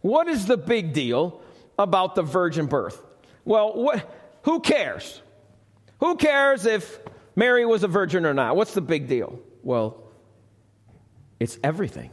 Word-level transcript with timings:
What 0.00 0.28
is 0.28 0.46
the 0.46 0.56
big 0.56 0.92
deal 0.92 1.40
about 1.78 2.14
the 2.14 2.22
virgin 2.22 2.66
birth? 2.66 3.02
Well, 3.44 3.72
what, 3.74 4.14
who 4.42 4.60
cares? 4.60 5.20
Who 6.00 6.16
cares 6.16 6.66
if 6.66 7.00
Mary 7.34 7.64
was 7.64 7.82
a 7.82 7.88
virgin 7.88 8.26
or 8.26 8.34
not? 8.34 8.56
What's 8.56 8.74
the 8.74 8.80
big 8.80 9.08
deal? 9.08 9.40
Well, 9.62 10.02
it's 11.40 11.58
everything. 11.62 12.10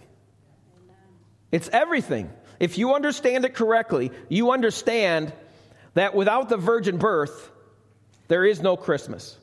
It's 1.51 1.69
everything. 1.69 2.29
If 2.59 2.77
you 2.77 2.93
understand 2.93 3.46
it 3.46 3.53
correctly, 3.53 4.12
you 4.29 4.52
understand 4.52 5.33
that 5.94 6.15
without 6.15 6.49
the 6.49 6.58
virgin 6.58 6.97
birth, 6.97 7.52
there 8.28 8.46
is 8.46 8.62
no 8.62 8.76
Christmas. 8.78 9.38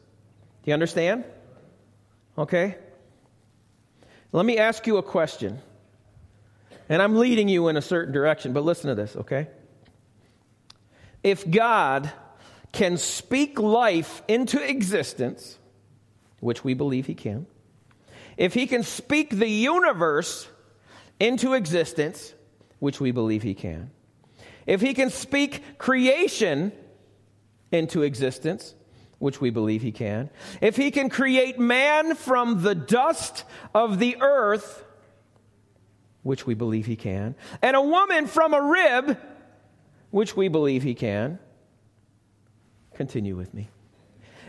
Do 0.62 0.70
you 0.70 0.74
understand? 0.74 1.24
Okay? 2.36 2.76
Let 4.32 4.46
me 4.46 4.58
ask 4.58 4.86
you 4.86 4.96
a 4.96 5.02
question. 5.02 5.58
And 6.92 7.00
I'm 7.00 7.16
leading 7.16 7.48
you 7.48 7.68
in 7.68 7.78
a 7.78 7.80
certain 7.80 8.12
direction, 8.12 8.52
but 8.52 8.64
listen 8.64 8.88
to 8.88 8.94
this, 8.94 9.16
okay? 9.16 9.48
If 11.22 11.50
God 11.50 12.12
can 12.70 12.98
speak 12.98 13.58
life 13.58 14.22
into 14.28 14.62
existence, 14.62 15.58
which 16.40 16.64
we 16.64 16.74
believe 16.74 17.06
He 17.06 17.14
can, 17.14 17.46
if 18.36 18.52
He 18.52 18.66
can 18.66 18.82
speak 18.82 19.30
the 19.30 19.48
universe 19.48 20.46
into 21.18 21.54
existence, 21.54 22.34
which 22.78 23.00
we 23.00 23.10
believe 23.10 23.42
He 23.42 23.54
can, 23.54 23.90
if 24.66 24.82
He 24.82 24.92
can 24.92 25.08
speak 25.08 25.78
creation 25.78 26.72
into 27.70 28.02
existence, 28.02 28.74
which 29.18 29.40
we 29.40 29.48
believe 29.48 29.80
He 29.80 29.92
can, 29.92 30.28
if 30.60 30.76
He 30.76 30.90
can 30.90 31.08
create 31.08 31.58
man 31.58 32.16
from 32.16 32.62
the 32.62 32.74
dust 32.74 33.44
of 33.74 33.98
the 33.98 34.18
earth, 34.20 34.84
which 36.22 36.46
we 36.46 36.54
believe 36.54 36.86
He 36.86 36.96
can, 36.96 37.34
and 37.60 37.76
a 37.76 37.82
woman 37.82 38.26
from 38.26 38.54
a 38.54 38.60
rib, 38.60 39.18
which 40.10 40.36
we 40.36 40.48
believe 40.48 40.82
He 40.82 40.94
can, 40.94 41.38
Continue 42.94 43.36
with 43.36 43.52
me. 43.54 43.68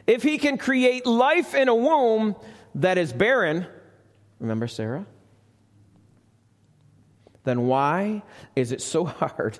If 0.05 0.21
he 0.23 0.37
can 0.37 0.57
create 0.57 1.05
life 1.05 1.55
in 1.55 1.69
a 1.69 1.75
womb 1.75 2.35
that 2.75 2.97
is 2.97 3.13
barren, 3.13 3.65
remember 4.39 4.67
Sarah? 4.67 5.05
Then 7.43 7.67
why 7.67 8.23
is 8.55 8.71
it 8.71 8.81
so 8.81 9.05
hard 9.19 9.59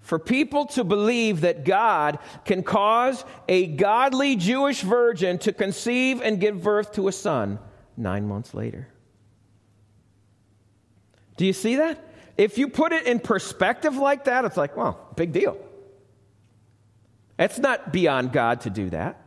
for 0.00 0.18
people 0.18 0.66
to 0.66 0.84
believe 0.84 1.42
that 1.42 1.64
God 1.64 2.18
can 2.44 2.62
cause 2.62 3.24
a 3.48 3.66
godly 3.66 4.36
Jewish 4.36 4.80
virgin 4.80 5.38
to 5.38 5.52
conceive 5.52 6.20
and 6.20 6.40
give 6.40 6.62
birth 6.62 6.92
to 6.92 7.08
a 7.08 7.12
son 7.12 7.58
nine 7.96 8.26
months 8.26 8.54
later? 8.54 8.88
Do 11.38 11.46
you 11.46 11.54
see 11.54 11.76
that? 11.76 12.04
If 12.36 12.58
you 12.58 12.68
put 12.68 12.92
it 12.92 13.06
in 13.06 13.20
perspective 13.20 13.96
like 13.96 14.24
that, 14.24 14.44
it's 14.44 14.56
like, 14.56 14.76
well, 14.76 15.08
big 15.16 15.32
deal. 15.32 15.56
It's 17.38 17.58
not 17.58 17.92
beyond 17.92 18.32
God 18.32 18.62
to 18.62 18.70
do 18.70 18.90
that. 18.90 19.20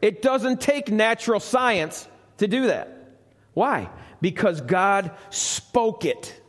It 0.00 0.22
doesn't 0.22 0.60
take 0.60 0.90
natural 0.90 1.40
science 1.40 2.08
to 2.38 2.46
do 2.46 2.68
that. 2.68 2.88
Why? 3.52 3.90
Because 4.20 4.60
God 4.60 5.10
spoke 5.30 6.04
it. 6.04 6.40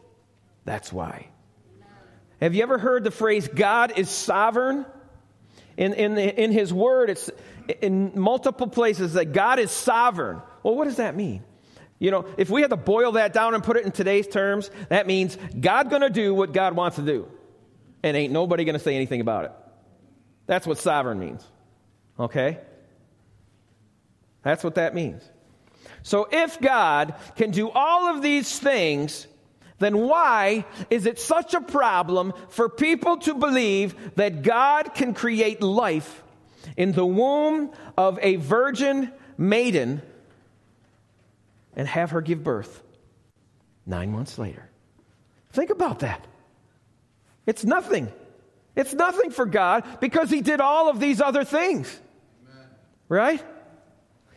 That's 0.66 0.94
why. 0.94 1.30
Have 2.42 2.54
you 2.54 2.64
ever 2.64 2.78
heard 2.78 3.04
the 3.04 3.12
phrase 3.12 3.48
God 3.48 3.94
is 3.98 4.10
sovereign? 4.10 4.86
In, 5.78 5.94
in, 5.94 6.16
the, 6.16 6.44
in 6.44 6.52
His 6.52 6.74
Word, 6.74 7.10
it's 7.10 7.30
in 7.82 8.20
multiple 8.20 8.68
places 8.68 9.14
that 9.14 9.34
God 9.34 9.60
is 9.60 9.72
sovereign. 9.72 10.42
Well, 10.64 10.76
what 10.76 10.86
does 10.86 10.98
that 10.98 11.16
mean? 11.16 11.44
You 11.98 12.12
know, 12.12 12.26
if 12.38 12.50
we 12.50 12.62
had 12.62 12.72
to 12.72 12.78
boil 12.78 13.14
that 13.14 13.34
down 13.34 13.54
and 13.54 13.64
put 13.64 13.78
it 13.78 13.86
in 13.86 13.92
today's 13.92 14.28
terms, 14.28 14.70
that 14.90 15.08
means 15.08 15.38
God 15.60 15.90
going 15.90 16.02
to 16.02 16.10
do 16.10 16.34
what 16.34 16.52
God 16.52 16.76
wants 16.76 16.98
to 16.98 17.02
do. 17.02 17.28
And 18.04 18.18
ain't 18.18 18.34
nobody 18.34 18.66
going 18.66 18.74
to 18.74 18.84
say 18.84 18.96
anything 18.96 19.22
about 19.22 19.46
it. 19.46 19.52
That's 20.46 20.68
what 20.68 20.78
sovereign 20.78 21.20
means. 21.20 21.44
Okay? 22.20 22.60
That's 24.44 24.64
what 24.64 24.76
that 24.76 24.94
means. 24.94 25.24
So 26.04 26.28
if 26.32 26.60
God 26.60 27.16
can 27.36 27.52
do 27.52 27.70
all 27.70 28.16
of 28.16 28.22
these 28.22 28.60
things, 28.60 29.26
then 29.80 29.98
why 29.98 30.66
is 30.90 31.06
it 31.06 31.20
such 31.20 31.54
a 31.54 31.62
problem 31.62 32.34
for 32.50 32.70
people 32.70 33.18
to 33.18 33.34
believe 33.34 34.16
that 34.16 34.44
God 34.44 34.94
can 34.94 35.14
create 35.14 35.62
life 35.62 36.24
in 36.78 36.92
the 36.92 37.06
womb 37.06 37.72
of 37.98 38.20
a 38.22 38.36
virgin 38.36 39.12
maiden 39.38 40.02
and 41.76 41.88
have 41.88 42.12
her 42.12 42.22
give 42.22 42.44
birth 42.44 42.82
nine 43.86 44.12
months 44.12 44.38
later? 44.38 44.70
Think 45.52 45.70
about 45.70 46.00
that. 46.00 46.26
It's 47.46 47.64
nothing. 47.64 48.12
It's 48.76 48.94
nothing 48.94 49.32
for 49.32 49.46
God 49.46 49.84
because 50.02 50.30
He 50.30 50.42
did 50.42 50.60
all 50.60 50.90
of 50.90 51.00
these 51.00 51.22
other 51.22 51.44
things. 51.44 52.00
Amen. 52.44 52.68
Right? 53.08 53.44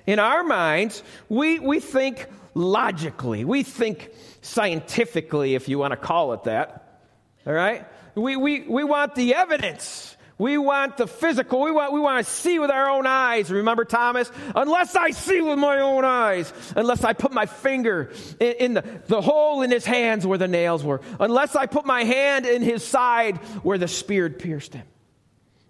In 0.07 0.19
our 0.19 0.43
minds, 0.45 1.03
we, 1.29 1.59
we 1.59 1.81
think 1.81 2.27
logically, 2.55 3.45
we 3.45 3.63
think 3.63 4.11
scientifically, 4.43 5.55
if 5.55 5.69
you 5.69 5.79
want 5.79 5.93
to 5.93 5.97
call 5.97 6.33
it 6.33 6.45
that. 6.45 7.01
All 7.47 7.53
right? 7.53 7.87
We, 8.15 8.37
we, 8.37 8.61
we 8.63 8.85
want 8.85 9.15
the 9.15 9.35
evidence. 9.35 9.98
We 10.39 10.57
want 10.57 10.97
the 10.97 11.09
physical. 11.09 11.61
We 11.61 11.73
want, 11.73 11.93
we 11.93 11.99
want 11.99 12.25
to 12.25 12.33
see 12.33 12.61
with 12.61 12.71
our 12.71 12.89
own 12.89 13.07
eyes. 13.07 13.51
Remember 13.51 13.85
Thomas? 13.85 14.31
Unless 14.55 14.95
I 14.95 15.11
see 15.11 15.41
with 15.41 15.59
my 15.59 15.81
own 15.81 16.05
eyes, 16.05 16.53
unless 16.77 17.03
I 17.03 17.13
put 17.13 17.33
my 17.33 17.47
finger 17.47 18.13
in, 18.39 18.53
in, 18.53 18.75
the, 18.75 18.85
the 19.09 19.21
hole 19.21 19.63
in 19.63 19.73
his 19.73 19.85
hands 19.85 20.25
where 20.25 20.39
the 20.39 20.47
nails 20.47 20.85
were, 20.85 21.01
unless 21.19 21.57
I 21.57 21.67
put 21.67 21.85
my 21.85 22.05
hand 22.05 22.47
in 22.47 22.63
his 22.63 22.85
side 22.85 23.39
where 23.65 23.79
the 23.79 23.89
spear 23.89 24.31
pierced 24.31 24.75
him, 24.75 24.87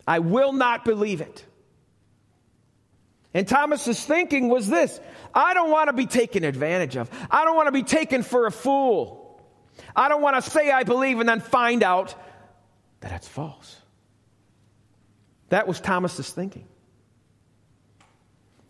I 0.06 0.18
will 0.18 0.52
not 0.52 0.84
believe 0.84 1.22
it. 1.22 1.44
And 3.32 3.48
Thomas's 3.48 4.04
thinking 4.04 4.48
was 4.48 4.68
this 4.68 5.00
I 5.34 5.54
don't 5.54 5.70
want 5.70 5.88
to 5.88 5.94
be 5.94 6.06
taken 6.06 6.44
advantage 6.44 6.96
of. 6.96 7.10
I 7.30 7.46
don't 7.46 7.56
want 7.56 7.68
to 7.68 7.72
be 7.72 7.84
taken 7.84 8.22
for 8.22 8.46
a 8.46 8.52
fool. 8.52 9.42
I 9.96 10.10
don't 10.10 10.20
want 10.20 10.42
to 10.42 10.50
say 10.50 10.70
I 10.70 10.82
believe 10.82 11.20
and 11.20 11.28
then 11.28 11.40
find 11.40 11.82
out 11.82 12.14
that 13.00 13.12
it's 13.12 13.28
false. 13.28 13.77
That 15.48 15.66
was 15.66 15.80
Thomas's 15.80 16.30
thinking. 16.30 16.66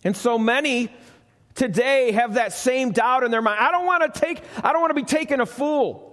And 0.05 0.16
so 0.16 0.39
many 0.39 0.91
today 1.55 2.12
have 2.12 2.34
that 2.34 2.53
same 2.53 2.93
doubt 2.93 3.25
in 3.25 3.31
their 3.31 3.43
mind. 3.43 3.59
I 3.61 3.72
don't 3.72 3.87
want 3.87 4.15
to 4.15 4.21
take 4.21 4.43
I 4.62 4.72
don't 4.72 4.81
want 4.81 4.91
to 4.91 5.03
be 5.03 5.03
taken 5.03 5.41
a 5.41 5.47
fool. 5.47 6.05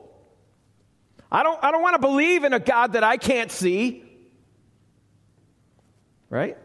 I 1.31 1.43
don't 1.43 1.63
I 1.63 1.71
don't 1.71 1.81
want 1.81 1.95
to 1.95 2.01
believe 2.01 2.43
in 2.43 2.53
a 2.53 2.59
God 2.59 2.93
that 2.93 3.03
I 3.03 3.17
can't 3.17 3.51
see. 3.51 4.03
Right? 6.29 6.57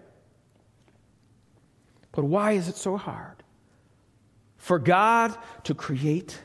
But 2.12 2.24
why 2.24 2.52
is 2.52 2.68
it 2.68 2.76
so 2.76 2.96
hard? 2.96 3.42
For 4.56 4.78
God 4.78 5.36
to 5.64 5.74
create 5.74 6.40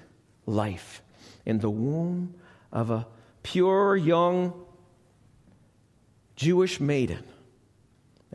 life 0.46 1.02
in 1.46 1.60
the 1.60 1.70
womb 1.70 2.36
of 2.72 2.92
a 2.92 3.08
pure 3.44 3.96
young 3.96 4.54
Jewish 6.36 6.80
maiden 6.80 7.24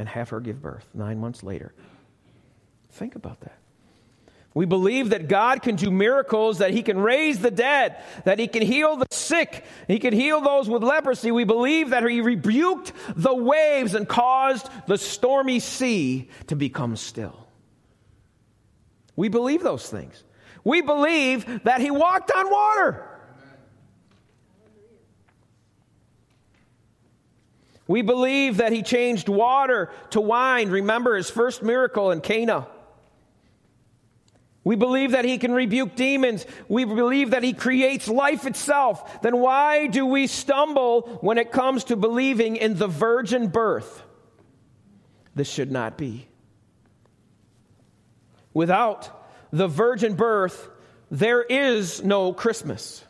and 0.01 0.09
have 0.09 0.31
her 0.31 0.41
give 0.41 0.63
birth 0.63 0.89
nine 0.95 1.19
months 1.19 1.43
later. 1.43 1.75
Think 2.93 3.17
about 3.17 3.43
that. 3.43 3.59
We 4.55 4.65
believe 4.65 5.11
that 5.11 5.29
God 5.29 5.61
can 5.61 5.77
do 5.77 5.91
miracles, 5.91 6.59
that 6.59 6.71
He 6.71 6.83
can 6.83 6.99
raise 6.99 7.39
the 7.39 7.51
dead, 7.51 8.03
that 8.25 8.39
He 8.39 8.49
can 8.49 8.63
heal 8.63 8.97
the 8.97 9.05
sick, 9.11 9.63
He 9.89 9.99
can 9.99 10.15
heal 10.15 10.41
those 10.41 10.71
with 10.71 10.83
leprosy. 10.83 11.31
We 11.31 11.45
believe 11.45 11.91
that 11.91 12.03
He 12.09 12.23
rebuked 12.23 12.95
the 13.15 13.35
waves 13.35 13.95
and 13.95 14.09
caused 14.09 14.71
the 14.87 14.97
stormy 14.97 15.61
sea 15.61 16.31
to 16.47 16.57
become 16.57 16.97
still. 16.97 17.47
We 19.17 19.29
believe 19.29 19.63
those 19.63 19.87
things. 19.87 20.25
We 20.65 20.81
believe 20.81 21.65
that 21.65 21.83
He 21.83 21.91
walked 21.91 22.33
on 22.35 22.51
water. 22.51 23.10
We 27.91 28.03
believe 28.03 28.59
that 28.59 28.71
he 28.71 28.85
changed 28.85 29.29
water 29.29 29.91
to 30.11 30.21
wine. 30.21 30.71
Remember 30.71 31.17
his 31.17 31.29
first 31.29 31.61
miracle 31.61 32.13
in 32.13 32.21
Cana. 32.21 32.69
We 34.63 34.77
believe 34.77 35.11
that 35.11 35.25
he 35.25 35.39
can 35.39 35.51
rebuke 35.51 35.97
demons. 35.97 36.47
We 36.69 36.85
believe 36.85 37.33
that 37.33 37.43
he 37.43 37.53
creates 37.53 38.07
life 38.07 38.47
itself. 38.47 39.23
Then 39.23 39.39
why 39.39 39.89
do 39.89 40.07
we 40.07 40.29
stumble 40.29 41.19
when 41.21 41.37
it 41.37 41.51
comes 41.51 41.83
to 41.85 41.97
believing 41.97 42.55
in 42.55 42.79
the 42.79 42.87
virgin 42.87 43.49
birth? 43.49 44.05
This 45.35 45.51
should 45.51 45.73
not 45.73 45.99
be. 45.99 46.29
Without 48.55 49.11
the 49.51 49.67
virgin 49.67 50.15
birth, 50.15 50.69
there 51.11 51.43
is 51.43 52.05
no 52.05 52.33
Christmas. 52.33 53.05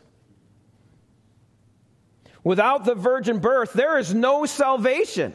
Without 2.43 2.85
the 2.85 2.95
virgin 2.95 3.39
birth, 3.39 3.73
there 3.73 3.97
is 3.97 4.13
no 4.13 4.45
salvation. 4.45 5.33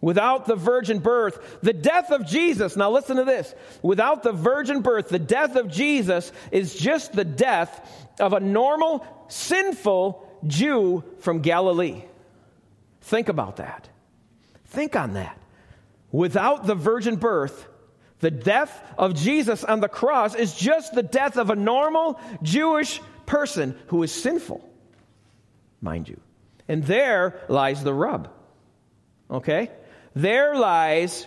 Without 0.00 0.46
the 0.46 0.54
virgin 0.54 1.00
birth, 1.00 1.58
the 1.60 1.72
death 1.72 2.12
of 2.12 2.24
Jesus, 2.26 2.76
now 2.76 2.90
listen 2.90 3.16
to 3.16 3.24
this. 3.24 3.52
Without 3.82 4.22
the 4.22 4.32
virgin 4.32 4.80
birth, 4.80 5.08
the 5.08 5.18
death 5.18 5.56
of 5.56 5.68
Jesus 5.68 6.30
is 6.52 6.74
just 6.74 7.12
the 7.12 7.24
death 7.24 8.08
of 8.20 8.32
a 8.32 8.40
normal, 8.40 9.04
sinful 9.28 10.24
Jew 10.46 11.02
from 11.18 11.40
Galilee. 11.40 12.02
Think 13.02 13.28
about 13.28 13.56
that. 13.56 13.88
Think 14.66 14.94
on 14.94 15.14
that. 15.14 15.36
Without 16.12 16.66
the 16.66 16.76
virgin 16.76 17.16
birth, 17.16 17.66
the 18.20 18.30
death 18.30 18.82
of 18.96 19.14
Jesus 19.14 19.64
on 19.64 19.80
the 19.80 19.88
cross 19.88 20.34
is 20.34 20.54
just 20.54 20.94
the 20.94 21.02
death 21.02 21.36
of 21.36 21.50
a 21.50 21.56
normal 21.56 22.20
Jewish 22.42 23.00
person 23.28 23.78
who 23.88 24.02
is 24.02 24.10
sinful, 24.10 24.68
mind 25.80 26.08
you. 26.08 26.20
And 26.66 26.82
there 26.82 27.40
lies 27.48 27.84
the 27.84 27.94
rub. 27.94 28.28
Okay? 29.30 29.70
There 30.14 30.56
lies 30.56 31.26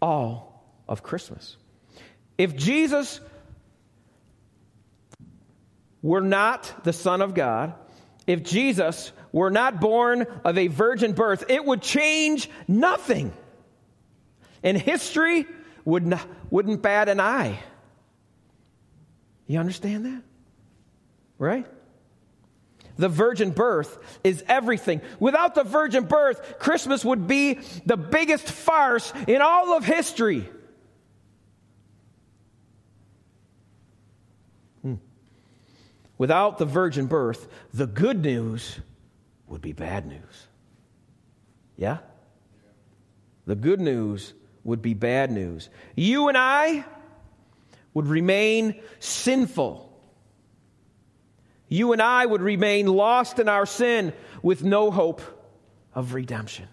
all 0.00 0.64
of 0.88 1.02
Christmas. 1.02 1.56
If 2.38 2.56
Jesus 2.56 3.20
were 6.00 6.22
not 6.22 6.84
the 6.84 6.92
Son 6.92 7.20
of 7.20 7.34
God, 7.34 7.74
if 8.26 8.42
Jesus 8.42 9.12
were 9.32 9.50
not 9.50 9.80
born 9.80 10.26
of 10.44 10.56
a 10.56 10.68
virgin 10.68 11.12
birth, 11.12 11.44
it 11.48 11.64
would 11.64 11.82
change 11.82 12.48
nothing. 12.66 13.32
And 14.62 14.76
history 14.80 15.46
would 15.84 16.06
not, 16.06 16.26
wouldn't 16.50 16.82
bat 16.82 17.08
an 17.08 17.20
eye. 17.20 17.58
You 19.50 19.58
understand 19.58 20.06
that? 20.06 20.22
Right? 21.36 21.66
The 22.96 23.08
virgin 23.08 23.50
birth 23.50 23.98
is 24.22 24.44
everything. 24.46 25.00
Without 25.18 25.56
the 25.56 25.64
virgin 25.64 26.04
birth, 26.04 26.60
Christmas 26.60 27.04
would 27.04 27.26
be 27.26 27.58
the 27.84 27.96
biggest 27.96 28.48
farce 28.48 29.12
in 29.26 29.42
all 29.42 29.76
of 29.76 29.84
history. 29.84 30.48
Hmm. 34.82 34.94
Without 36.16 36.58
the 36.58 36.64
virgin 36.64 37.06
birth, 37.06 37.48
the 37.74 37.88
good 37.88 38.22
news 38.22 38.78
would 39.48 39.62
be 39.62 39.72
bad 39.72 40.06
news. 40.06 40.46
Yeah? 41.76 41.98
The 43.46 43.56
good 43.56 43.80
news 43.80 44.32
would 44.62 44.80
be 44.80 44.94
bad 44.94 45.32
news. 45.32 45.70
You 45.96 46.28
and 46.28 46.38
I 46.38 46.84
would 47.94 48.06
remain 48.06 48.80
sinful. 48.98 49.86
You 51.68 51.92
and 51.92 52.02
I 52.02 52.26
would 52.26 52.42
remain 52.42 52.86
lost 52.86 53.38
in 53.38 53.48
our 53.48 53.66
sin 53.66 54.12
with 54.42 54.64
no 54.64 54.90
hope 54.90 55.22
of 55.94 56.14
redemption. 56.14 56.68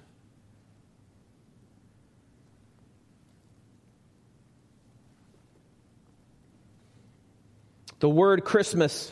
The 7.99 8.09
word 8.09 8.43
Christmas 8.43 9.11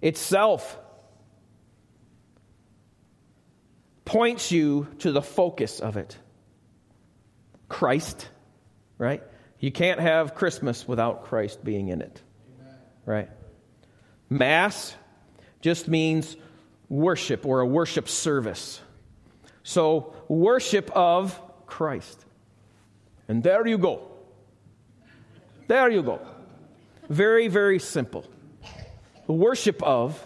itself 0.00 0.78
points 4.04 4.50
you 4.52 4.88
to 5.00 5.12
the 5.12 5.22
focus 5.22 5.80
of 5.80 5.96
it. 5.96 6.16
Christ, 7.68 8.28
right? 8.98 9.22
You 9.64 9.72
can't 9.72 9.98
have 9.98 10.34
Christmas 10.34 10.86
without 10.86 11.24
Christ 11.24 11.64
being 11.64 11.88
in 11.88 12.02
it, 12.02 12.20
right? 13.06 13.30
Mass 14.28 14.94
just 15.62 15.88
means 15.88 16.36
worship 16.90 17.46
or 17.46 17.60
a 17.60 17.66
worship 17.66 18.06
service. 18.06 18.82
So, 19.62 20.12
worship 20.28 20.90
of 20.94 21.40
Christ. 21.64 22.26
And 23.26 23.42
there 23.42 23.66
you 23.66 23.78
go. 23.78 24.06
There 25.66 25.88
you 25.88 26.02
go. 26.02 26.20
Very, 27.08 27.48
very 27.48 27.78
simple. 27.78 28.26
The 29.26 29.32
worship 29.32 29.82
of 29.82 30.22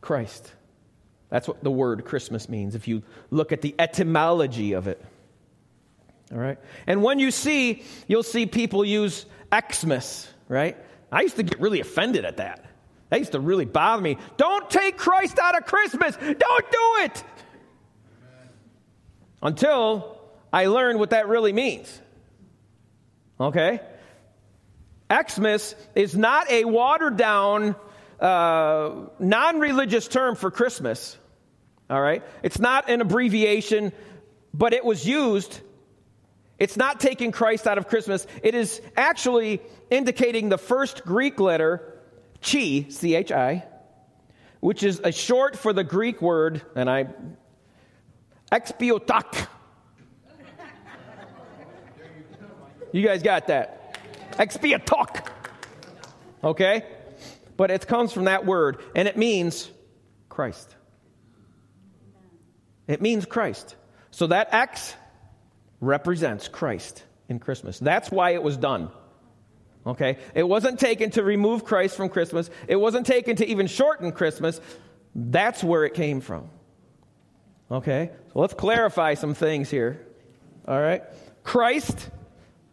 Christ. 0.00 0.50
That's 1.28 1.46
what 1.46 1.62
the 1.62 1.70
word 1.70 2.06
Christmas 2.06 2.48
means 2.48 2.74
if 2.74 2.88
you 2.88 3.02
look 3.30 3.52
at 3.52 3.60
the 3.60 3.74
etymology 3.78 4.72
of 4.72 4.88
it. 4.88 5.04
All 6.32 6.38
right? 6.38 6.58
And 6.86 7.02
when 7.02 7.18
you 7.18 7.30
see, 7.30 7.82
you'll 8.06 8.22
see 8.22 8.46
people 8.46 8.84
use 8.84 9.24
Xmas, 9.72 10.28
right? 10.48 10.76
I 11.10 11.22
used 11.22 11.36
to 11.36 11.42
get 11.42 11.60
really 11.60 11.80
offended 11.80 12.24
at 12.24 12.36
that. 12.36 12.64
That 13.10 13.18
used 13.18 13.32
to 13.32 13.40
really 13.40 13.64
bother 13.64 14.02
me. 14.02 14.18
Don't 14.36 14.68
take 14.68 14.98
Christ 14.98 15.38
out 15.38 15.56
of 15.56 15.64
Christmas. 15.64 16.16
Don't 16.16 16.36
do 16.38 17.04
it. 17.04 17.24
Until 19.40 20.18
I 20.52 20.66
learned 20.66 20.98
what 20.98 21.10
that 21.10 21.28
really 21.28 21.52
means. 21.52 22.00
Okay? 23.40 23.80
Xmas 25.10 25.74
is 25.94 26.14
not 26.14 26.50
a 26.50 26.64
watered 26.64 27.16
down, 27.16 27.76
uh, 28.20 28.90
non 29.18 29.60
religious 29.60 30.06
term 30.08 30.34
for 30.34 30.50
Christmas. 30.50 31.16
All 31.88 32.00
right? 32.00 32.22
It's 32.42 32.58
not 32.58 32.90
an 32.90 33.00
abbreviation, 33.00 33.92
but 34.52 34.74
it 34.74 34.84
was 34.84 35.06
used 35.06 35.60
it's 36.58 36.76
not 36.76 37.00
taking 37.00 37.32
Christ 37.32 37.66
out 37.66 37.78
of 37.78 37.88
Christmas. 37.88 38.26
It 38.42 38.54
is 38.54 38.80
actually 38.96 39.60
indicating 39.90 40.48
the 40.48 40.58
first 40.58 41.04
Greek 41.04 41.38
letter, 41.40 42.00
chi, 42.42 42.86
C 42.88 43.14
H 43.14 43.32
I, 43.32 43.64
which 44.60 44.82
is 44.82 45.00
a 45.02 45.12
short 45.12 45.56
for 45.56 45.72
the 45.72 45.84
Greek 45.84 46.20
word, 46.20 46.62
and 46.74 46.90
I, 46.90 47.06
expiotak. 48.50 49.46
You 52.90 53.06
guys 53.06 53.22
got 53.22 53.48
that? 53.48 53.98
Expiotok. 54.32 55.28
Okay? 56.42 56.84
But 57.56 57.70
it 57.70 57.86
comes 57.86 58.12
from 58.12 58.24
that 58.24 58.46
word, 58.46 58.80
and 58.94 59.06
it 59.06 59.16
means 59.16 59.70
Christ. 60.28 60.74
It 62.86 63.02
means 63.02 63.26
Christ. 63.26 63.76
So 64.10 64.28
that 64.28 64.54
X 64.54 64.94
represents 65.80 66.48
Christ 66.48 67.04
in 67.28 67.38
Christmas. 67.38 67.78
That's 67.78 68.10
why 68.10 68.30
it 68.30 68.42
was 68.42 68.56
done. 68.56 68.90
Okay? 69.86 70.18
It 70.34 70.42
wasn't 70.42 70.78
taken 70.78 71.10
to 71.12 71.22
remove 71.22 71.64
Christ 71.64 71.96
from 71.96 72.08
Christmas, 72.08 72.50
it 72.66 72.76
wasn't 72.76 73.06
taken 73.06 73.36
to 73.36 73.46
even 73.46 73.66
shorten 73.66 74.12
Christmas. 74.12 74.60
That's 75.14 75.64
where 75.64 75.84
it 75.84 75.94
came 75.94 76.20
from. 76.20 76.50
Okay? 77.70 78.10
So 78.32 78.40
let's 78.40 78.54
clarify 78.54 79.14
some 79.14 79.34
things 79.34 79.70
here. 79.70 80.06
All 80.66 80.80
right? 80.80 81.02
Christ 81.42 82.10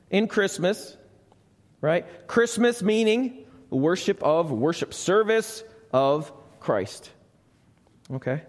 in 0.10 0.28
Christmas, 0.28 0.98
right? 1.82 2.06
Christmas 2.28 2.84
meaning 2.84 3.46
worship 3.70 4.22
of, 4.22 4.52
worship 4.52 4.94
service 4.94 5.64
of 5.92 6.32
Christ. 6.60 7.10
Okay? 8.12 8.42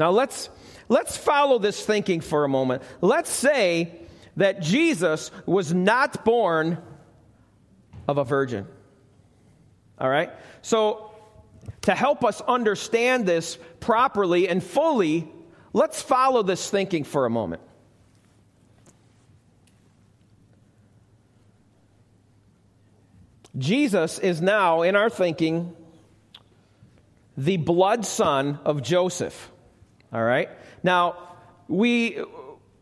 Now 0.00 0.10
let's 0.10 0.50
Let's 0.90 1.16
follow 1.16 1.60
this 1.60 1.86
thinking 1.86 2.20
for 2.20 2.42
a 2.42 2.48
moment. 2.48 2.82
Let's 3.00 3.30
say 3.30 3.92
that 4.36 4.60
Jesus 4.60 5.30
was 5.46 5.72
not 5.72 6.24
born 6.24 6.78
of 8.08 8.18
a 8.18 8.24
virgin. 8.24 8.66
All 9.96 10.10
right? 10.10 10.30
So, 10.62 11.12
to 11.82 11.94
help 11.94 12.24
us 12.24 12.40
understand 12.40 13.24
this 13.24 13.56
properly 13.78 14.48
and 14.48 14.64
fully, 14.64 15.28
let's 15.72 16.02
follow 16.02 16.42
this 16.42 16.68
thinking 16.68 17.04
for 17.04 17.24
a 17.24 17.30
moment. 17.30 17.62
Jesus 23.56 24.18
is 24.18 24.42
now, 24.42 24.82
in 24.82 24.96
our 24.96 25.08
thinking, 25.08 25.76
the 27.36 27.58
blood 27.58 28.04
son 28.04 28.58
of 28.64 28.82
Joseph. 28.82 29.52
All 30.12 30.22
right? 30.22 30.48
Now, 30.82 31.16
we, 31.68 32.18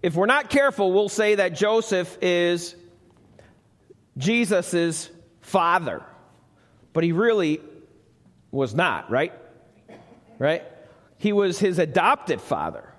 if 0.02 0.14
we're 0.14 0.26
not 0.26 0.50
careful, 0.50 0.92
we'll 0.92 1.08
say 1.08 1.36
that 1.36 1.54
Joseph 1.54 2.16
is 2.22 2.74
Jesus' 4.16 5.10
father, 5.40 6.02
but 6.92 7.04
he 7.04 7.12
really 7.12 7.60
was 8.50 8.74
not, 8.74 9.10
right? 9.10 9.32
Right? 10.38 10.64
He 11.18 11.32
was 11.32 11.58
his 11.58 11.78
adopted 11.78 12.40
father. 12.40 12.92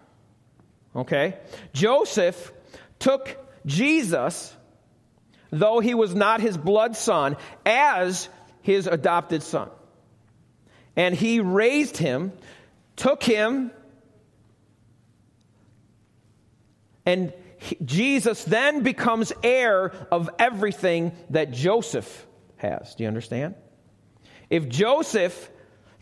Okay? 0.95 1.38
Joseph 1.74 2.51
took 3.00 3.38
Jesus, 3.65 4.55
though 5.50 5.79
he 5.79 5.93
was 5.93 6.13
not 6.13 6.41
his 6.41 6.57
blood 6.57 6.95
son, 6.95 7.38
as 7.65 8.29
his 8.62 8.88
adopted 8.88 9.41
son. 9.41 9.69
And 10.95 11.15
he 11.15 11.39
raised 11.39 11.98
him, 11.98 12.33
took 12.95 13.24
him 13.24 13.71
And 17.09 17.33
Jesus 17.83 18.43
then 18.43 18.83
becomes 18.83 19.33
heir 19.41 19.91
of 20.11 20.29
everything 20.37 21.11
that 21.31 21.49
Joseph 21.49 22.27
has. 22.57 22.93
Do 22.93 23.01
you 23.03 23.07
understand? 23.07 23.55
If 24.51 24.69
Joseph 24.69 25.49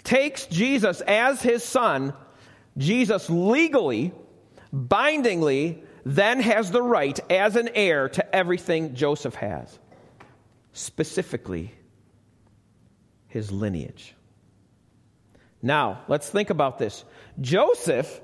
takes 0.03 0.47
Jesus 0.47 0.99
as 0.99 1.41
his 1.41 1.63
son, 1.63 2.13
Jesus 2.77 3.29
legally, 3.29 4.11
bindingly, 4.73 5.81
then 6.05 6.41
has 6.41 6.71
the 6.71 6.81
right 6.81 7.17
as 7.31 7.55
an 7.55 7.69
heir 7.73 8.09
to 8.09 8.35
everything 8.35 8.93
Joseph 8.93 9.35
has, 9.35 9.79
specifically 10.73 11.73
his 13.29 13.49
lineage. 13.49 14.13
Now, 15.61 16.01
let's 16.09 16.29
think 16.29 16.49
about 16.49 16.79
this. 16.79 17.05
Joseph 17.39 18.19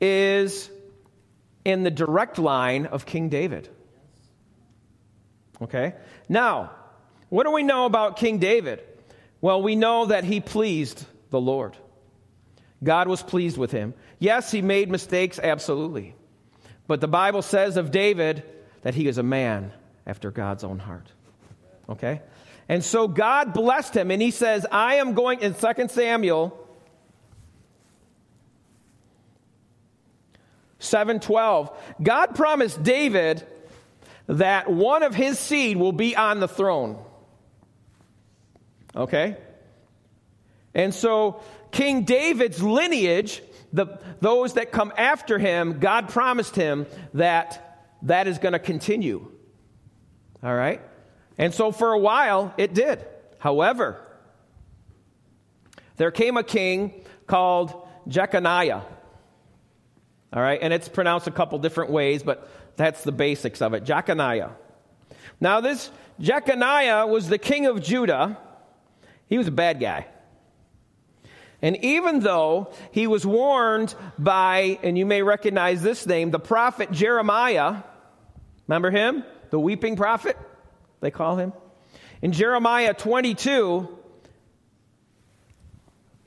is 0.00 0.70
in 1.68 1.82
the 1.82 1.90
direct 1.90 2.38
line 2.38 2.86
of 2.86 3.04
King 3.04 3.28
David. 3.28 3.68
Okay? 5.60 5.94
Now, 6.28 6.70
what 7.28 7.44
do 7.44 7.52
we 7.52 7.62
know 7.62 7.84
about 7.84 8.16
King 8.16 8.38
David? 8.38 8.82
Well, 9.40 9.62
we 9.62 9.76
know 9.76 10.06
that 10.06 10.24
he 10.24 10.40
pleased 10.40 11.04
the 11.30 11.40
Lord. 11.40 11.76
God 12.82 13.08
was 13.08 13.22
pleased 13.22 13.58
with 13.58 13.70
him. 13.70 13.92
Yes, 14.18 14.50
he 14.50 14.62
made 14.62 14.90
mistakes, 14.90 15.38
absolutely. 15.38 16.14
But 16.86 17.00
the 17.00 17.08
Bible 17.08 17.42
says 17.42 17.76
of 17.76 17.90
David 17.90 18.44
that 18.82 18.94
he 18.94 19.08
is 19.08 19.18
a 19.18 19.22
man 19.22 19.72
after 20.06 20.30
God's 20.30 20.64
own 20.64 20.78
heart. 20.78 21.12
Okay? 21.88 22.22
And 22.68 22.82
so 22.84 23.08
God 23.08 23.52
blessed 23.52 23.96
him, 23.96 24.10
and 24.10 24.22
he 24.22 24.30
says, 24.30 24.66
I 24.70 24.96
am 24.96 25.14
going, 25.14 25.40
in 25.40 25.54
2 25.54 25.88
Samuel 25.88 26.67
7:12, 30.80 31.74
God 32.02 32.34
promised 32.34 32.82
David 32.82 33.46
that 34.26 34.70
one 34.70 35.02
of 35.02 35.14
his 35.14 35.38
seed 35.38 35.76
will 35.76 35.92
be 35.92 36.14
on 36.14 36.40
the 36.40 36.48
throne. 36.48 37.02
Okay? 38.94 39.36
And 40.74 40.94
so 40.94 41.40
King 41.70 42.04
David's 42.04 42.62
lineage, 42.62 43.42
the, 43.72 43.98
those 44.20 44.54
that 44.54 44.70
come 44.70 44.92
after 44.96 45.38
him, 45.38 45.80
God 45.80 46.08
promised 46.08 46.54
him 46.54 46.86
that 47.14 47.86
that 48.02 48.28
is 48.28 48.38
going 48.38 48.52
to 48.52 48.58
continue. 48.58 49.30
All 50.42 50.54
right? 50.54 50.80
And 51.36 51.52
so 51.52 51.72
for 51.72 51.92
a 51.92 51.98
while, 51.98 52.54
it 52.56 52.74
did. 52.74 53.04
However, 53.38 54.00
there 55.96 56.10
came 56.10 56.36
a 56.36 56.44
king 56.44 57.04
called 57.26 57.86
Jeconiah. 58.08 58.82
All 60.32 60.42
right, 60.42 60.58
and 60.60 60.72
it's 60.72 60.88
pronounced 60.88 61.26
a 61.26 61.30
couple 61.30 61.58
different 61.58 61.90
ways, 61.90 62.22
but 62.22 62.48
that's 62.76 63.02
the 63.02 63.12
basics 63.12 63.62
of 63.62 63.72
it. 63.74 63.84
Jeconiah. 63.84 64.50
Now, 65.40 65.60
this 65.60 65.90
Jeconiah 66.20 67.06
was 67.06 67.28
the 67.28 67.38
king 67.38 67.66
of 67.66 67.82
Judah. 67.82 68.38
He 69.28 69.38
was 69.38 69.46
a 69.46 69.52
bad 69.52 69.80
guy. 69.80 70.06
And 71.60 71.76
even 71.84 72.20
though 72.20 72.72
he 72.92 73.06
was 73.06 73.26
warned 73.26 73.94
by, 74.18 74.78
and 74.82 74.96
you 74.96 75.04
may 75.06 75.22
recognize 75.22 75.82
this 75.82 76.06
name, 76.06 76.30
the 76.30 76.38
prophet 76.38 76.92
Jeremiah, 76.92 77.82
remember 78.68 78.90
him? 78.90 79.24
The 79.50 79.58
weeping 79.58 79.96
prophet, 79.96 80.36
they 81.00 81.10
call 81.10 81.36
him. 81.36 81.52
In 82.22 82.32
Jeremiah 82.32 82.94
22, 82.94 83.97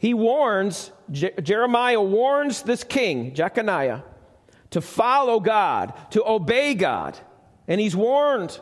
he 0.01 0.15
warns, 0.15 0.89
Je- 1.11 1.29
Jeremiah 1.43 2.01
warns 2.01 2.63
this 2.63 2.83
king, 2.83 3.35
Jeconiah, 3.35 4.01
to 4.71 4.81
follow 4.81 5.39
God, 5.39 5.93
to 6.09 6.27
obey 6.27 6.73
God. 6.73 7.19
And 7.67 7.79
he's 7.79 7.95
warned. 7.95 8.59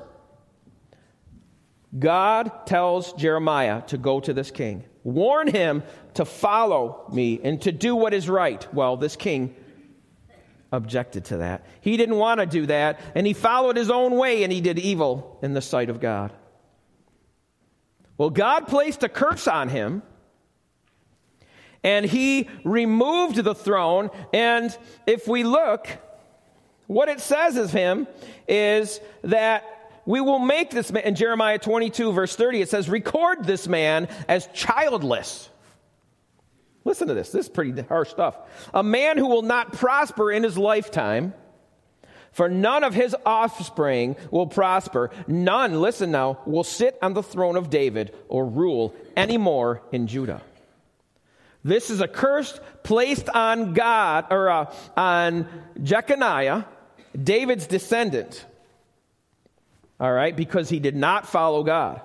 God 1.97 2.67
tells 2.67 3.13
Jeremiah 3.13 3.83
to 3.83 3.97
go 3.97 4.19
to 4.19 4.33
this 4.33 4.51
king. 4.51 4.83
Warn 5.05 5.47
him 5.47 5.83
to 6.15 6.25
follow 6.25 7.05
me 7.09 7.39
and 7.41 7.61
to 7.61 7.71
do 7.71 7.95
what 7.95 8.13
is 8.13 8.27
right. 8.27 8.67
Well, 8.73 8.97
this 8.97 9.15
king 9.15 9.55
objected 10.73 11.23
to 11.25 11.37
that. 11.37 11.65
He 11.79 11.95
didn't 11.95 12.17
want 12.17 12.41
to 12.41 12.47
do 12.47 12.65
that, 12.65 12.99
and 13.15 13.25
he 13.25 13.31
followed 13.31 13.77
his 13.77 13.89
own 13.89 14.17
way 14.17 14.43
and 14.43 14.51
he 14.51 14.59
did 14.59 14.77
evil 14.77 15.39
in 15.41 15.53
the 15.53 15.61
sight 15.61 15.89
of 15.89 16.01
God. 16.01 16.33
Well, 18.17 18.29
God 18.29 18.67
placed 18.67 19.03
a 19.03 19.09
curse 19.09 19.47
on 19.47 19.69
him 19.69 20.03
and 21.83 22.05
he 22.05 22.49
removed 22.63 23.37
the 23.37 23.55
throne. 23.55 24.09
And 24.33 24.75
if 25.07 25.27
we 25.27 25.43
look, 25.43 25.87
what 26.87 27.09
it 27.09 27.19
says 27.19 27.57
of 27.57 27.71
him 27.71 28.07
is 28.47 28.99
that 29.23 29.63
we 30.05 30.21
will 30.21 30.39
make 30.39 30.71
this 30.71 30.91
man, 30.91 31.03
in 31.03 31.15
Jeremiah 31.15 31.59
22, 31.59 32.11
verse 32.11 32.35
30, 32.35 32.61
it 32.61 32.69
says, 32.69 32.89
record 32.89 33.45
this 33.45 33.67
man 33.67 34.07
as 34.27 34.47
childless. 34.53 35.49
Listen 36.83 37.07
to 37.09 37.13
this. 37.13 37.31
This 37.31 37.45
is 37.45 37.49
pretty 37.51 37.79
harsh 37.83 38.09
stuff. 38.09 38.35
A 38.73 38.81
man 38.81 39.17
who 39.17 39.27
will 39.27 39.43
not 39.43 39.73
prosper 39.73 40.31
in 40.31 40.43
his 40.43 40.57
lifetime, 40.57 41.33
for 42.31 42.49
none 42.49 42.83
of 42.83 42.93
his 42.93 43.15
offspring 43.25 44.15
will 44.31 44.47
prosper. 44.47 45.11
None, 45.27 45.79
listen 45.79 46.09
now, 46.09 46.39
will 46.45 46.63
sit 46.63 46.97
on 47.01 47.13
the 47.13 47.21
throne 47.21 47.55
of 47.55 47.69
David 47.69 48.15
or 48.29 48.47
rule 48.47 48.95
anymore 49.15 49.83
in 49.91 50.07
Judah. 50.07 50.41
This 51.63 51.89
is 51.89 52.01
a 52.01 52.07
curse 52.07 52.59
placed 52.83 53.29
on 53.29 53.73
God 53.73 54.27
or 54.31 54.49
uh, 54.49 54.73
on 54.95 55.47
Jeconiah, 55.81 56.65
David's 57.21 57.67
descendant. 57.67 58.45
All 59.99 60.11
right, 60.11 60.35
because 60.35 60.69
he 60.69 60.79
did 60.79 60.95
not 60.95 61.27
follow 61.27 61.63
God. 61.63 62.01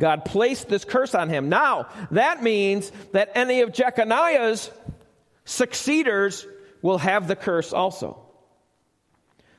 God 0.00 0.24
placed 0.24 0.68
this 0.68 0.84
curse 0.84 1.14
on 1.14 1.28
him. 1.28 1.48
Now, 1.48 1.88
that 2.12 2.42
means 2.42 2.90
that 3.12 3.32
any 3.34 3.60
of 3.60 3.72
Jeconiah's 3.72 4.70
succeeders 5.44 6.46
will 6.82 6.98
have 6.98 7.26
the 7.28 7.36
curse 7.36 7.72
also. 7.72 8.18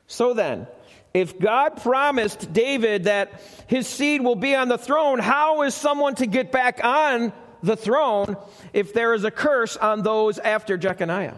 So 0.08 0.34
then, 0.34 0.66
if 1.14 1.38
God 1.38 1.82
promised 1.82 2.52
David 2.54 3.04
that 3.04 3.42
his 3.68 3.88
seed 3.88 4.22
will 4.24 4.36
be 4.36 4.56
on 4.56 4.70
the 4.70 4.78
throne, 4.78 5.20
how 5.20 5.64
is 5.64 5.76
someone 5.76 6.16
to 6.16 6.26
get 6.26 6.52
back 6.52 6.80
on 6.84 7.34
the 7.62 7.76
throne 7.76 8.38
if 8.74 8.94
there 8.94 9.14
is 9.14 9.24
a 9.24 9.32
curse 9.32 9.78
on 9.78 10.04
those 10.04 10.40
after 10.40 10.78
Jeconiah. 10.78 11.38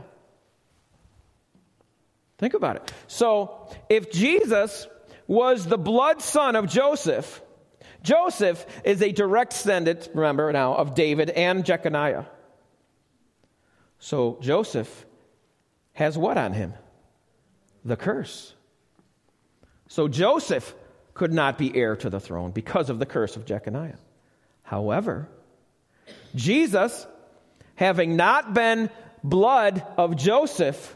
Think 2.37 2.53
about 2.55 2.77
it. 2.77 2.91
So, 3.07 3.69
if 3.89 4.11
Jesus 4.11 4.87
was 5.27 5.65
the 5.67 5.77
blood 5.77 6.21
son 6.21 6.55
of 6.55 6.67
Joseph, 6.67 7.41
Joseph 8.01 8.65
is 8.83 9.01
a 9.01 9.11
direct 9.11 9.51
descendant, 9.51 10.09
remember 10.13 10.51
now, 10.51 10.73
of 10.73 10.95
David 10.95 11.29
and 11.29 11.63
Jeconiah. 11.63 12.25
So, 13.99 14.39
Joseph 14.41 15.05
has 15.93 16.17
what 16.17 16.37
on 16.37 16.53
him? 16.53 16.73
The 17.85 17.95
curse. 17.95 18.55
So, 19.87 20.07
Joseph 20.07 20.73
could 21.13 21.31
not 21.31 21.59
be 21.59 21.75
heir 21.75 21.95
to 21.97 22.09
the 22.09 22.19
throne 22.19 22.49
because 22.49 22.89
of 22.89 22.97
the 22.97 23.05
curse 23.05 23.35
of 23.35 23.45
Jeconiah. 23.45 23.99
However, 24.63 25.29
Jesus, 26.35 27.05
having 27.75 28.15
not 28.15 28.53
been 28.53 28.89
blood 29.23 29.85
of 29.97 30.15
Joseph, 30.15 30.95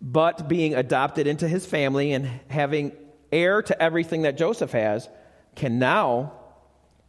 but 0.00 0.48
being 0.48 0.74
adopted 0.74 1.26
into 1.26 1.48
his 1.48 1.66
family 1.66 2.12
and 2.12 2.28
having 2.48 2.92
heir 3.32 3.62
to 3.62 3.82
everything 3.82 4.22
that 4.22 4.36
Joseph 4.36 4.72
has, 4.72 5.08
can 5.56 5.78
now 5.78 6.32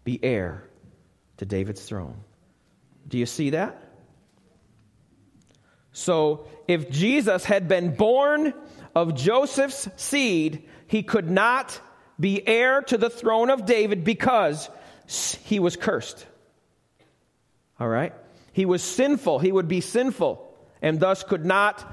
be 0.03 0.19
heir 0.23 0.63
to 1.37 1.45
David's 1.45 1.83
throne. 1.83 2.17
Do 3.07 3.17
you 3.17 3.25
see 3.25 3.51
that? 3.51 3.83
So, 5.91 6.47
if 6.67 6.89
Jesus 6.89 7.45
had 7.45 7.67
been 7.67 7.95
born 7.95 8.53
of 8.95 9.15
Joseph's 9.15 9.89
seed, 9.95 10.67
he 10.87 11.03
could 11.03 11.29
not 11.29 11.79
be 12.19 12.45
heir 12.47 12.81
to 12.83 12.97
the 12.97 13.09
throne 13.09 13.49
of 13.49 13.65
David 13.65 14.03
because 14.03 14.69
he 15.43 15.59
was 15.59 15.75
cursed. 15.75 16.25
All 17.79 17.87
right? 17.87 18.13
He 18.53 18.65
was 18.65 18.83
sinful. 18.83 19.39
He 19.39 19.51
would 19.51 19.67
be 19.67 19.81
sinful 19.81 20.45
and 20.81 20.99
thus 20.99 21.23
could 21.23 21.45
not 21.45 21.85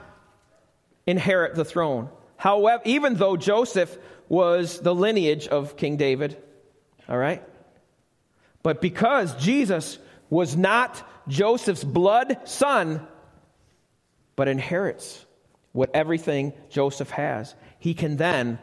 inherit 1.06 1.54
the 1.54 1.64
throne. 1.64 2.08
However, 2.36 2.82
even 2.84 3.14
though 3.14 3.36
Joseph 3.36 3.96
was 4.28 4.80
the 4.80 4.94
lineage 4.94 5.46
of 5.48 5.76
King 5.76 5.96
David, 5.96 6.36
all 7.08 7.18
right? 7.18 7.42
But 8.62 8.80
because 8.80 9.34
Jesus 9.36 9.98
was 10.28 10.56
not 10.56 11.08
Joseph's 11.28 11.84
blood 11.84 12.40
son, 12.44 13.06
but 14.34 14.48
inherits 14.48 15.24
what 15.72 15.90
everything 15.94 16.52
Joseph 16.68 17.10
has, 17.10 17.54
he 17.78 17.94
can 17.94 18.16
then 18.16 18.58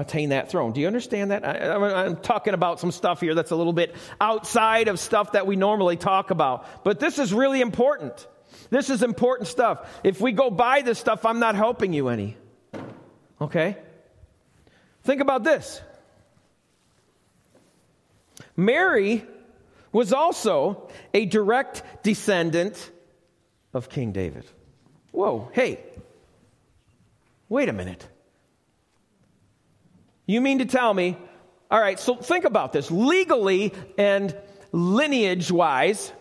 attain 0.00 0.30
that 0.30 0.50
throne. 0.50 0.72
Do 0.72 0.80
you 0.80 0.86
understand 0.86 1.30
that? 1.30 1.44
I, 1.46 2.06
am 2.06 2.16
talking 2.16 2.54
about 2.54 2.80
some 2.80 2.90
stuff 2.90 3.20
here 3.20 3.34
that's 3.34 3.50
a 3.50 3.56
little 3.56 3.72
bit 3.72 3.94
outside 4.20 4.88
of 4.88 4.98
stuff 4.98 5.32
that 5.32 5.46
we 5.46 5.56
normally 5.56 5.96
talk 5.96 6.30
about. 6.30 6.84
But 6.84 7.00
this 7.00 7.18
is 7.18 7.34
really 7.34 7.60
important. 7.60 8.26
This 8.70 8.88
is 8.88 9.02
important 9.02 9.48
stuff. 9.48 10.00
If 10.02 10.20
we 10.20 10.32
go 10.32 10.50
by 10.50 10.82
this 10.82 10.98
stuff, 10.98 11.26
I'm 11.26 11.38
not 11.38 11.54
helping 11.54 11.92
you 11.92 12.08
any. 12.08 12.36
Okay? 13.40 13.76
Think 15.04 15.20
about 15.20 15.44
this 15.44 15.80
Mary 18.56 19.24
was 19.92 20.12
also 20.12 20.88
a 21.12 21.26
direct 21.26 21.82
descendant 22.02 22.90
of 23.74 23.88
King 23.88 24.12
David. 24.12 24.44
Whoa, 25.10 25.50
hey, 25.52 25.80
wait 27.48 27.68
a 27.68 27.72
minute. 27.72 28.06
You 30.30 30.40
mean 30.40 30.60
to 30.60 30.64
tell 30.64 30.94
me, 30.94 31.16
all 31.72 31.80
right, 31.80 31.98
so 31.98 32.14
think 32.14 32.44
about 32.44 32.72
this. 32.72 32.88
Legally 32.88 33.74
and 33.98 34.32
lineage 34.70 35.50
wise, 35.50 36.12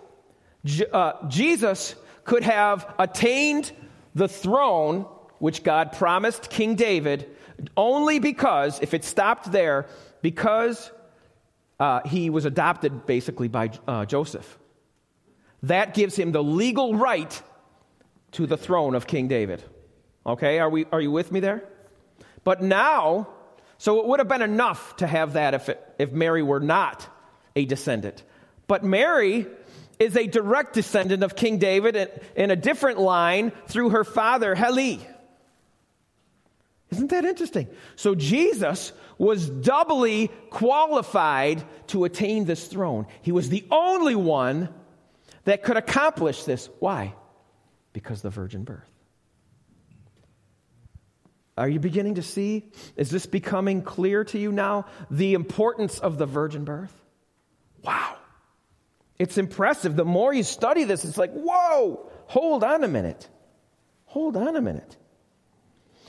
uh, 0.91 1.27
Jesus 1.27 1.93
could 2.23 2.41
have 2.41 2.91
attained 2.97 3.71
the 4.15 4.27
throne 4.27 5.05
which 5.37 5.61
God 5.61 5.91
promised 5.91 6.49
King 6.49 6.73
David 6.73 7.29
only 7.77 8.17
because, 8.17 8.79
if 8.79 8.95
it 8.95 9.05
stopped 9.05 9.51
there, 9.51 9.85
because 10.23 10.89
uh, 11.79 12.01
he 12.03 12.31
was 12.31 12.45
adopted 12.45 13.05
basically 13.05 13.47
by 13.47 13.69
uh, 13.87 14.05
Joseph. 14.05 14.57
That 15.61 15.93
gives 15.93 16.15
him 16.15 16.31
the 16.31 16.41
legal 16.43 16.95
right 16.95 17.39
to 18.31 18.47
the 18.47 18.57
throne 18.57 18.95
of 18.95 19.05
King 19.05 19.27
David. 19.27 19.63
Okay, 20.25 20.57
are, 20.57 20.69
we, 20.69 20.87
are 20.91 20.99
you 20.99 21.11
with 21.11 21.31
me 21.31 21.41
there? 21.41 21.63
But 22.43 22.63
now, 22.63 23.27
so 23.79 24.01
it 24.01 24.05
would 24.05 24.19
have 24.19 24.27
been 24.27 24.41
enough 24.41 24.97
to 24.97 25.07
have 25.07 25.33
that 25.33 25.53
if, 25.53 25.69
it, 25.69 25.95
if 25.97 26.11
Mary 26.11 26.43
were 26.43 26.59
not 26.59 27.07
a 27.55 27.63
descendant. 27.63 28.21
But 28.67 28.83
Mary 28.83 29.47
is 29.97 30.17
a 30.17 30.27
direct 30.27 30.73
descendant 30.73 31.23
of 31.23 31.35
King 31.35 31.59
David 31.59 31.95
in, 32.35 32.51
a 32.51 32.57
different 32.57 32.99
line 32.99 33.53
through 33.67 33.91
her 33.91 34.03
father, 34.03 34.53
Heli. 34.53 34.99
Isn't 36.91 37.09
that 37.11 37.23
interesting? 37.23 37.67
So 37.95 38.15
Jesus 38.15 38.91
was 39.17 39.49
doubly 39.49 40.29
qualified 40.49 41.63
to 41.87 42.03
attain 42.03 42.43
this 42.43 42.67
throne. 42.67 43.07
He 43.21 43.31
was 43.31 43.47
the 43.47 43.65
only 43.71 44.15
one 44.15 44.67
that 45.45 45.63
could 45.63 45.77
accomplish 45.77 46.43
this. 46.43 46.69
Why? 46.79 47.13
Because 47.93 48.21
the 48.21 48.29
virgin 48.29 48.65
birth. 48.65 48.88
Are 51.59 51.67
you 51.67 51.79
beginning 51.79 52.15
to 52.15 52.23
see? 52.23 52.63
Is 52.95 53.09
this 53.09 53.25
becoming 53.25 53.81
clear 53.81 54.23
to 54.23 54.39
you 54.39 54.51
now? 54.51 54.85
The 55.11 55.33
importance 55.33 55.99
of 55.99 56.17
the 56.17 56.25
virgin 56.25 56.63
birth? 56.63 56.93
Wow. 57.83 58.15
It's 59.19 59.37
impressive. 59.37 59.97
The 59.97 60.05
more 60.05 60.33
you 60.33 60.43
study 60.43 60.85
this, 60.85 61.03
it's 61.03 61.17
like, 61.17 61.33
whoa, 61.33 62.09
hold 62.27 62.63
on 62.63 62.85
a 62.85 62.87
minute. 62.87 63.27
Hold 64.05 64.37
on 64.37 64.55
a 64.55 64.61
minute. 64.61 64.95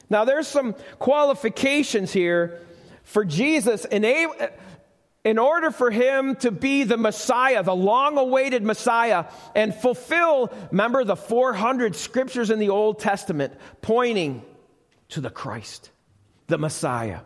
Now, 0.08 0.24
there's 0.24 0.46
some 0.46 0.76
qualifications 1.00 2.12
here 2.12 2.60
for 3.02 3.24
Jesus 3.24 3.84
in 3.86 5.38
order 5.38 5.72
for 5.72 5.90
him 5.90 6.36
to 6.36 6.52
be 6.52 6.84
the 6.84 6.96
Messiah, 6.96 7.64
the 7.64 7.74
long 7.74 8.18
awaited 8.18 8.62
Messiah, 8.62 9.24
and 9.56 9.74
fulfill, 9.74 10.52
remember, 10.70 11.02
the 11.02 11.16
400 11.16 11.96
scriptures 11.96 12.50
in 12.50 12.60
the 12.60 12.68
Old 12.68 13.00
Testament 13.00 13.52
pointing 13.82 14.44
to 15.10 15.20
the 15.20 15.30
Christ, 15.30 15.90
the 16.46 16.58
Messiah. 16.58 17.20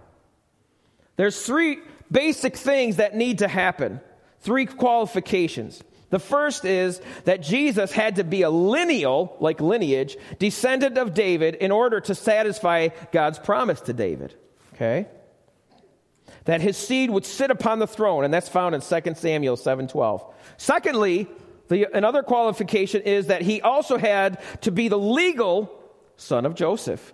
There's 1.17 1.41
three 1.45 1.79
basic 2.11 2.57
things 2.57 2.97
that 2.97 3.15
need 3.15 3.39
to 3.39 3.49
happen, 3.49 4.01
three 4.41 4.67
qualifications. 4.67 5.83
The 6.11 6.19
first 6.19 6.65
is 6.65 7.01
that 7.25 7.43
Jesus 7.43 7.91
had 7.91 8.17
to 8.17 8.25
be 8.25 8.43
a 8.43 8.51
lineal, 8.51 9.37
like 9.41 9.61
lineage, 9.61 10.17
descendant 10.39 10.99
of 10.99 11.15
David 11.15 11.57
in 11.57 11.73
order 11.73 12.01
to 12.01 12.15
satisfy 12.15 12.89
God's 13.11 13.39
promise 13.39 13.81
to 13.83 13.93
David. 13.93 14.35
Okay? 14.75 15.09
That 16.45 16.61
his 16.61 16.77
seed 16.77 17.11
would 17.11 17.25
sit 17.25 17.51
upon 17.51 17.79
the 17.79 17.87
throne, 17.87 18.25
and 18.25 18.33
that's 18.33 18.49
found 18.49 18.75
in 18.75 18.81
2 18.81 19.15
Samuel 19.17 19.57
7:12. 19.57 20.33
Secondly, 20.57 21.27
the, 21.69 21.89
another 21.97 22.23
qualification 22.23 23.03
is 23.03 23.29
that 23.29 23.43
he 23.43 23.61
also 23.63 23.97
had 23.97 24.41
to 24.61 24.71
be 24.71 24.89
the 24.89 24.99
legal 24.99 25.71
son 26.17 26.45
of 26.47 26.55
Joseph 26.55 27.13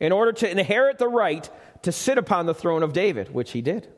in 0.00 0.12
order 0.12 0.32
to 0.32 0.50
inherit 0.50 0.98
the 0.98 1.08
right 1.08 1.48
to 1.82 1.92
sit 1.92 2.18
upon 2.18 2.46
the 2.46 2.54
throne 2.54 2.82
of 2.82 2.92
David, 2.92 3.32
which 3.32 3.52
he 3.52 3.62
did. 3.62 3.88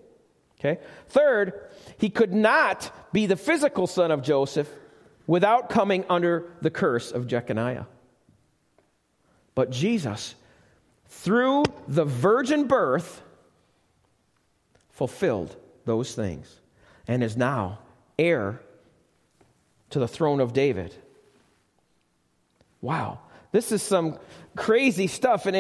Okay? 0.59 0.81
Third, 1.09 1.68
he 1.99 2.11
could 2.11 2.33
not 2.33 2.92
be 3.12 3.27
the 3.27 3.37
physical 3.37 3.87
son 3.87 4.11
of 4.11 4.22
Joseph 4.22 4.68
without 5.27 5.68
coming 5.68 6.05
under 6.09 6.51
the 6.61 6.70
curse 6.70 7.12
of 7.12 7.27
Jeconiah. 7.27 7.87
But 9.55 9.70
Jesus, 9.70 10.35
through 11.07 11.64
the 11.87 12.05
virgin 12.05 12.66
birth, 12.66 13.22
fulfilled 14.90 15.57
those 15.85 16.14
things 16.14 16.61
and 17.07 17.22
is 17.22 17.37
now 17.37 17.79
heir 18.18 18.61
to 19.90 19.99
the 19.99 20.09
throne 20.09 20.40
of 20.40 20.53
David. 20.53 20.94
Wow. 22.81 23.20
This 23.53 23.72
is 23.72 23.83
some 23.83 24.18
crazy 24.59 25.07
stuff, 25.07 25.47
and 25.47 25.57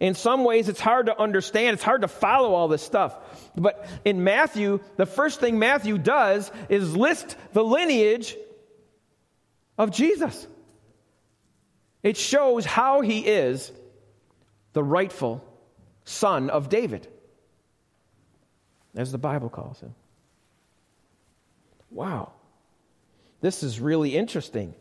in 0.00 0.14
some 0.14 0.44
ways 0.44 0.68
it's 0.68 0.80
hard 0.80 1.06
to 1.06 1.18
understand. 1.18 1.74
It's 1.74 1.82
hard 1.82 2.02
to 2.02 2.08
follow 2.08 2.52
all 2.52 2.68
this 2.68 2.82
stuff. 2.82 3.16
But 3.56 3.88
in 4.04 4.24
Matthew, 4.24 4.80
the 4.96 5.06
first 5.06 5.40
thing 5.40 5.58
Matthew 5.58 5.96
does 5.96 6.50
is 6.68 6.94
list 6.94 7.36
the 7.54 7.64
lineage 7.64 8.36
of 9.78 9.90
Jesus. 9.90 10.46
It 12.02 12.16
shows 12.16 12.64
how 12.64 13.00
he 13.00 13.20
is 13.20 13.72
the 14.72 14.82
rightful 14.82 15.42
son 16.04 16.50
of 16.50 16.68
David, 16.68 17.08
as 18.94 19.10
the 19.10 19.18
Bible 19.18 19.48
calls 19.48 19.80
him. 19.80 19.94
Wow. 21.90 22.32
This 23.40 23.62
is 23.62 23.80
really 23.80 24.16
interesting. 24.16 24.74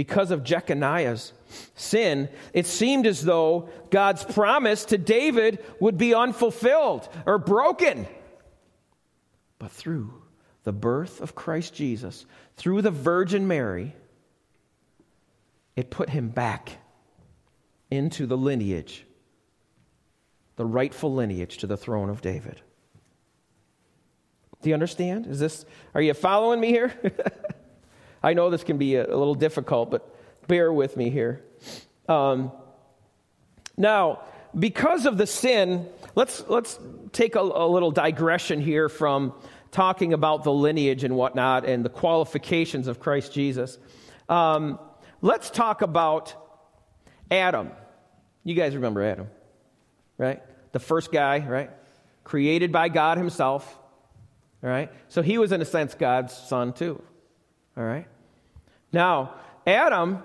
Because 0.00 0.30
of 0.30 0.42
Jeconiah's 0.42 1.34
sin, 1.74 2.30
it 2.54 2.64
seemed 2.64 3.06
as 3.06 3.22
though 3.22 3.68
God's 3.90 4.24
promise 4.24 4.86
to 4.86 4.96
David 4.96 5.62
would 5.78 5.98
be 5.98 6.14
unfulfilled 6.14 7.06
or 7.26 7.36
broken. 7.36 8.06
But 9.58 9.70
through 9.70 10.14
the 10.64 10.72
birth 10.72 11.20
of 11.20 11.34
Christ 11.34 11.74
Jesus, 11.74 12.24
through 12.56 12.80
the 12.80 12.90
Virgin 12.90 13.46
Mary, 13.46 13.94
it 15.76 15.90
put 15.90 16.08
him 16.08 16.30
back 16.30 16.78
into 17.90 18.24
the 18.24 18.38
lineage, 18.38 19.04
the 20.56 20.64
rightful 20.64 21.12
lineage 21.12 21.58
to 21.58 21.66
the 21.66 21.76
throne 21.76 22.08
of 22.08 22.22
David. 22.22 22.62
Do 24.62 24.70
you 24.70 24.74
understand? 24.74 25.26
Is 25.26 25.40
this 25.40 25.66
are 25.94 26.00
you 26.00 26.14
following 26.14 26.58
me 26.58 26.68
here? 26.68 26.94
I 28.22 28.34
know 28.34 28.50
this 28.50 28.64
can 28.64 28.78
be 28.78 28.96
a, 28.96 29.06
a 29.06 29.16
little 29.16 29.34
difficult, 29.34 29.90
but 29.90 30.14
bear 30.46 30.72
with 30.72 30.96
me 30.96 31.10
here. 31.10 31.44
Um, 32.08 32.52
now, 33.76 34.22
because 34.58 35.06
of 35.06 35.16
the 35.16 35.26
sin, 35.26 35.86
let's, 36.14 36.44
let's 36.48 36.78
take 37.12 37.34
a, 37.34 37.40
a 37.40 37.66
little 37.68 37.90
digression 37.90 38.60
here 38.60 38.88
from 38.88 39.32
talking 39.70 40.12
about 40.12 40.44
the 40.44 40.52
lineage 40.52 41.04
and 41.04 41.14
whatnot 41.16 41.64
and 41.64 41.84
the 41.84 41.88
qualifications 41.88 42.88
of 42.88 43.00
Christ 43.00 43.32
Jesus. 43.32 43.78
Um, 44.28 44.78
let's 45.22 45.50
talk 45.50 45.82
about 45.82 46.34
Adam. 47.30 47.70
You 48.42 48.54
guys 48.54 48.74
remember 48.74 49.02
Adam, 49.02 49.28
right? 50.18 50.42
The 50.72 50.80
first 50.80 51.12
guy, 51.12 51.38
right? 51.38 51.70
Created 52.24 52.72
by 52.72 52.88
God 52.88 53.18
Himself, 53.18 53.78
right? 54.60 54.90
So 55.08 55.22
he 55.22 55.38
was, 55.38 55.52
in 55.52 55.60
a 55.62 55.64
sense, 55.64 55.94
God's 55.94 56.34
son, 56.34 56.72
too. 56.72 57.02
All 57.80 57.86
right? 57.86 58.06
Now, 58.92 59.36
Adam 59.66 60.22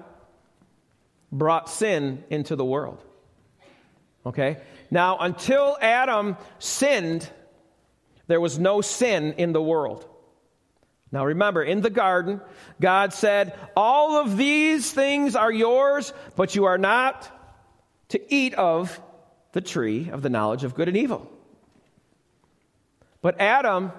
brought 1.32 1.70
sin 1.70 2.26
into 2.30 2.58
the 2.58 2.66
world. 2.66 3.02
Okay? 4.26 4.58
Now, 4.92 5.18
until 5.20 5.78
Adam 5.82 6.36
sinned, 6.60 7.30
there 8.28 8.42
was 8.42 8.60
no 8.60 8.82
sin 8.82 9.36
in 9.38 9.54
the 9.54 9.62
world. 9.62 10.06
Now, 11.14 11.24
remember, 11.24 11.64
in 11.64 11.80
the 11.80 11.90
garden, 11.90 12.42
God 12.82 13.14
said, 13.14 13.58
All 13.78 14.18
of 14.18 14.36
these 14.36 14.92
things 14.92 15.38
are 15.38 15.52
yours, 15.52 16.12
but 16.36 16.56
you 16.56 16.66
are 16.66 16.78
not 16.78 17.32
to 18.10 18.34
eat 18.34 18.54
of 18.56 19.00
the 19.54 19.62
tree 19.62 20.10
of 20.10 20.22
the 20.22 20.30
knowledge 20.30 20.66
of 20.66 20.76
good 20.76 20.90
and 20.90 20.98
evil. 20.98 21.32
But 23.22 23.40
Adam 23.40 23.94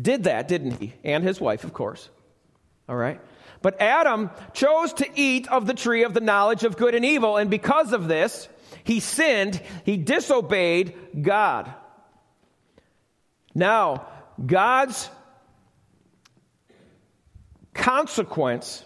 did 0.00 0.24
that, 0.24 0.48
didn't 0.48 0.80
he? 0.80 0.94
And 1.04 1.24
his 1.24 1.40
wife, 1.40 1.64
of 1.64 1.72
course. 1.72 2.08
All 2.88 2.96
right? 2.96 3.20
But 3.60 3.80
Adam 3.80 4.30
chose 4.54 4.92
to 4.94 5.08
eat 5.14 5.48
of 5.48 5.66
the 5.66 5.74
tree 5.74 6.04
of 6.04 6.14
the 6.14 6.20
knowledge 6.20 6.64
of 6.64 6.76
good 6.76 6.94
and 6.94 7.04
evil, 7.04 7.36
and 7.36 7.50
because 7.50 7.92
of 7.92 8.08
this, 8.08 8.48
he 8.84 9.00
sinned, 9.00 9.60
he 9.84 9.96
disobeyed 9.96 11.22
God. 11.22 11.72
Now, 13.54 14.06
God's 14.44 15.08
consequence 17.74 18.84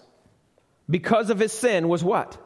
because 0.88 1.30
of 1.30 1.38
his 1.38 1.52
sin 1.52 1.88
was 1.88 2.04
what? 2.04 2.36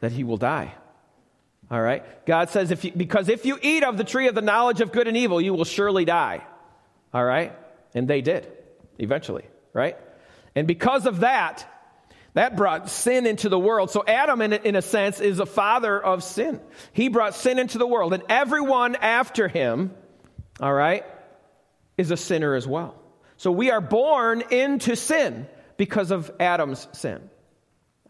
That 0.00 0.12
he 0.12 0.24
will 0.24 0.36
die. 0.36 0.74
All 1.70 1.80
right? 1.80 2.02
God 2.26 2.48
says, 2.50 2.70
if 2.70 2.84
you, 2.84 2.92
because 2.92 3.28
if 3.28 3.44
you 3.44 3.58
eat 3.60 3.84
of 3.84 3.98
the 3.98 4.04
tree 4.04 4.28
of 4.28 4.34
the 4.34 4.42
knowledge 4.42 4.80
of 4.80 4.92
good 4.92 5.06
and 5.06 5.16
evil, 5.16 5.40
you 5.40 5.52
will 5.52 5.64
surely 5.64 6.04
die. 6.04 6.44
All 7.12 7.24
right? 7.24 7.54
And 7.94 8.08
they 8.08 8.22
did, 8.22 8.50
eventually, 8.98 9.44
right? 9.72 9.96
And 10.54 10.66
because 10.66 11.06
of 11.06 11.20
that, 11.20 11.66
that 12.34 12.56
brought 12.56 12.88
sin 12.88 13.26
into 13.26 13.48
the 13.48 13.58
world. 13.58 13.90
So 13.90 14.04
Adam, 14.06 14.40
in, 14.42 14.52
in 14.52 14.76
a 14.76 14.82
sense, 14.82 15.20
is 15.20 15.40
a 15.40 15.46
father 15.46 16.00
of 16.00 16.22
sin. 16.22 16.60
He 16.92 17.08
brought 17.08 17.34
sin 17.34 17.58
into 17.58 17.78
the 17.78 17.86
world. 17.86 18.14
And 18.14 18.22
everyone 18.28 18.96
after 18.96 19.48
him, 19.48 19.94
all 20.60 20.72
right, 20.72 21.04
is 21.96 22.10
a 22.10 22.16
sinner 22.16 22.54
as 22.54 22.66
well. 22.66 22.94
So 23.36 23.52
we 23.52 23.70
are 23.70 23.80
born 23.80 24.42
into 24.50 24.96
sin 24.96 25.46
because 25.76 26.10
of 26.10 26.30
Adam's 26.40 26.86
sin. 26.92 27.28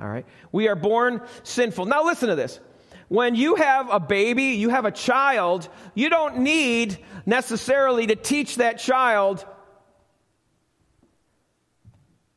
All 0.01 0.09
right? 0.09 0.27
We 0.53 0.69
are 0.69 0.77
born 0.77 1.23
sinful. 1.43 1.87
Now 1.87 2.05
listen 2.05 2.29
to 2.29 2.37
this. 2.37 2.61
When 3.09 3.35
you 3.35 3.55
have 3.57 3.91
a 3.91 3.99
baby, 3.99 4.57
you 4.57 4.69
have 4.69 4.85
a 4.85 4.91
child, 4.91 5.69
you 5.95 6.11
don't 6.11 6.41
need 6.41 6.99
necessarily 7.25 8.07
to 8.07 8.17
teach 8.17 8.57
that 8.57 8.79
child 8.79 9.45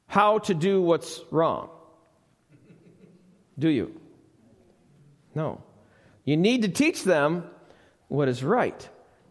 how 0.07 0.39
to 0.39 0.53
do 0.53 0.81
what's 0.81 1.21
wrong. 1.29 1.69
Do 3.59 3.69
you? 3.69 3.99
No. 5.35 5.61
You 6.25 6.37
need 6.37 6.63
to 6.63 6.69
teach 6.69 7.03
them 7.03 7.45
what 8.07 8.27
is 8.27 8.43
right. 8.43 8.89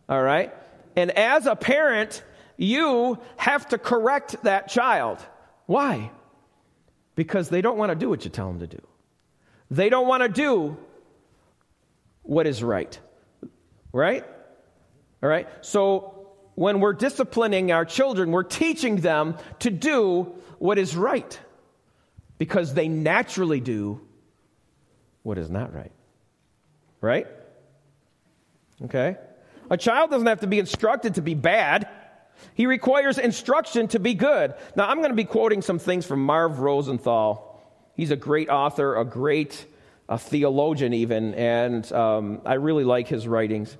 All 0.08 0.22
right? 0.22 0.54
And 0.96 1.10
as 1.10 1.46
a 1.46 1.56
parent, 1.56 2.22
you 2.56 3.18
have 3.36 3.68
to 3.68 3.78
correct 3.78 4.36
that 4.42 4.68
child. 4.68 5.18
Why? 5.66 6.10
Because 7.14 7.48
they 7.48 7.62
don't 7.62 7.78
want 7.78 7.90
to 7.90 7.96
do 7.96 8.08
what 8.08 8.24
you 8.24 8.30
tell 8.30 8.48
them 8.48 8.60
to 8.60 8.66
do. 8.66 8.82
They 9.70 9.88
don't 9.88 10.06
want 10.06 10.22
to 10.22 10.28
do 10.28 10.76
what 12.22 12.46
is 12.46 12.62
right. 12.62 12.98
Right? 13.92 14.24
All 15.22 15.28
right? 15.28 15.48
So 15.62 16.28
when 16.54 16.80
we're 16.80 16.92
disciplining 16.92 17.72
our 17.72 17.84
children, 17.84 18.30
we're 18.30 18.42
teaching 18.42 18.96
them 18.96 19.36
to 19.60 19.70
do 19.70 20.34
what 20.58 20.78
is 20.78 20.96
right 20.96 21.38
because 22.38 22.74
they 22.74 22.88
naturally 22.88 23.60
do 23.60 24.00
what 25.22 25.38
is 25.38 25.50
not 25.50 25.74
right. 25.74 25.92
Right? 27.00 27.26
Okay? 28.84 29.16
A 29.70 29.76
child 29.76 30.10
doesn't 30.10 30.26
have 30.26 30.40
to 30.40 30.46
be 30.46 30.58
instructed 30.58 31.14
to 31.14 31.22
be 31.22 31.34
bad. 31.34 31.88
He 32.54 32.66
requires 32.66 33.18
instruction 33.18 33.88
to 33.88 33.98
be 33.98 34.14
good. 34.14 34.54
Now, 34.74 34.88
I'm 34.88 34.98
going 34.98 35.10
to 35.10 35.16
be 35.16 35.24
quoting 35.24 35.62
some 35.62 35.78
things 35.78 36.06
from 36.06 36.24
Marv 36.24 36.60
Rosenthal. 36.60 37.62
He's 37.94 38.10
a 38.10 38.16
great 38.16 38.48
author, 38.48 38.96
a 38.96 39.04
great 39.04 39.66
a 40.10 40.18
theologian, 40.18 40.92
even, 40.92 41.34
and 41.34 41.90
um, 41.92 42.42
I 42.44 42.54
really 42.54 42.82
like 42.82 43.06
his 43.06 43.28
writings. 43.28 43.74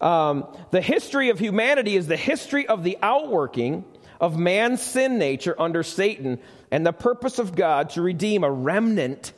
Um, 0.00 0.46
the 0.70 0.80
history 0.80 1.28
of 1.28 1.38
humanity 1.38 1.94
is 1.94 2.06
the 2.06 2.16
history 2.16 2.66
of 2.66 2.82
the 2.82 2.98
outworking 3.02 3.84
of 4.18 4.38
man's 4.38 4.82
sin 4.82 5.18
nature 5.18 5.54
under 5.58 5.82
Satan 5.82 6.40
and 6.70 6.86
the 6.86 6.92
purpose 6.92 7.38
of 7.38 7.54
God 7.54 7.90
to 7.90 8.02
redeem 8.02 8.44
a 8.44 8.50
remnant 8.50 9.34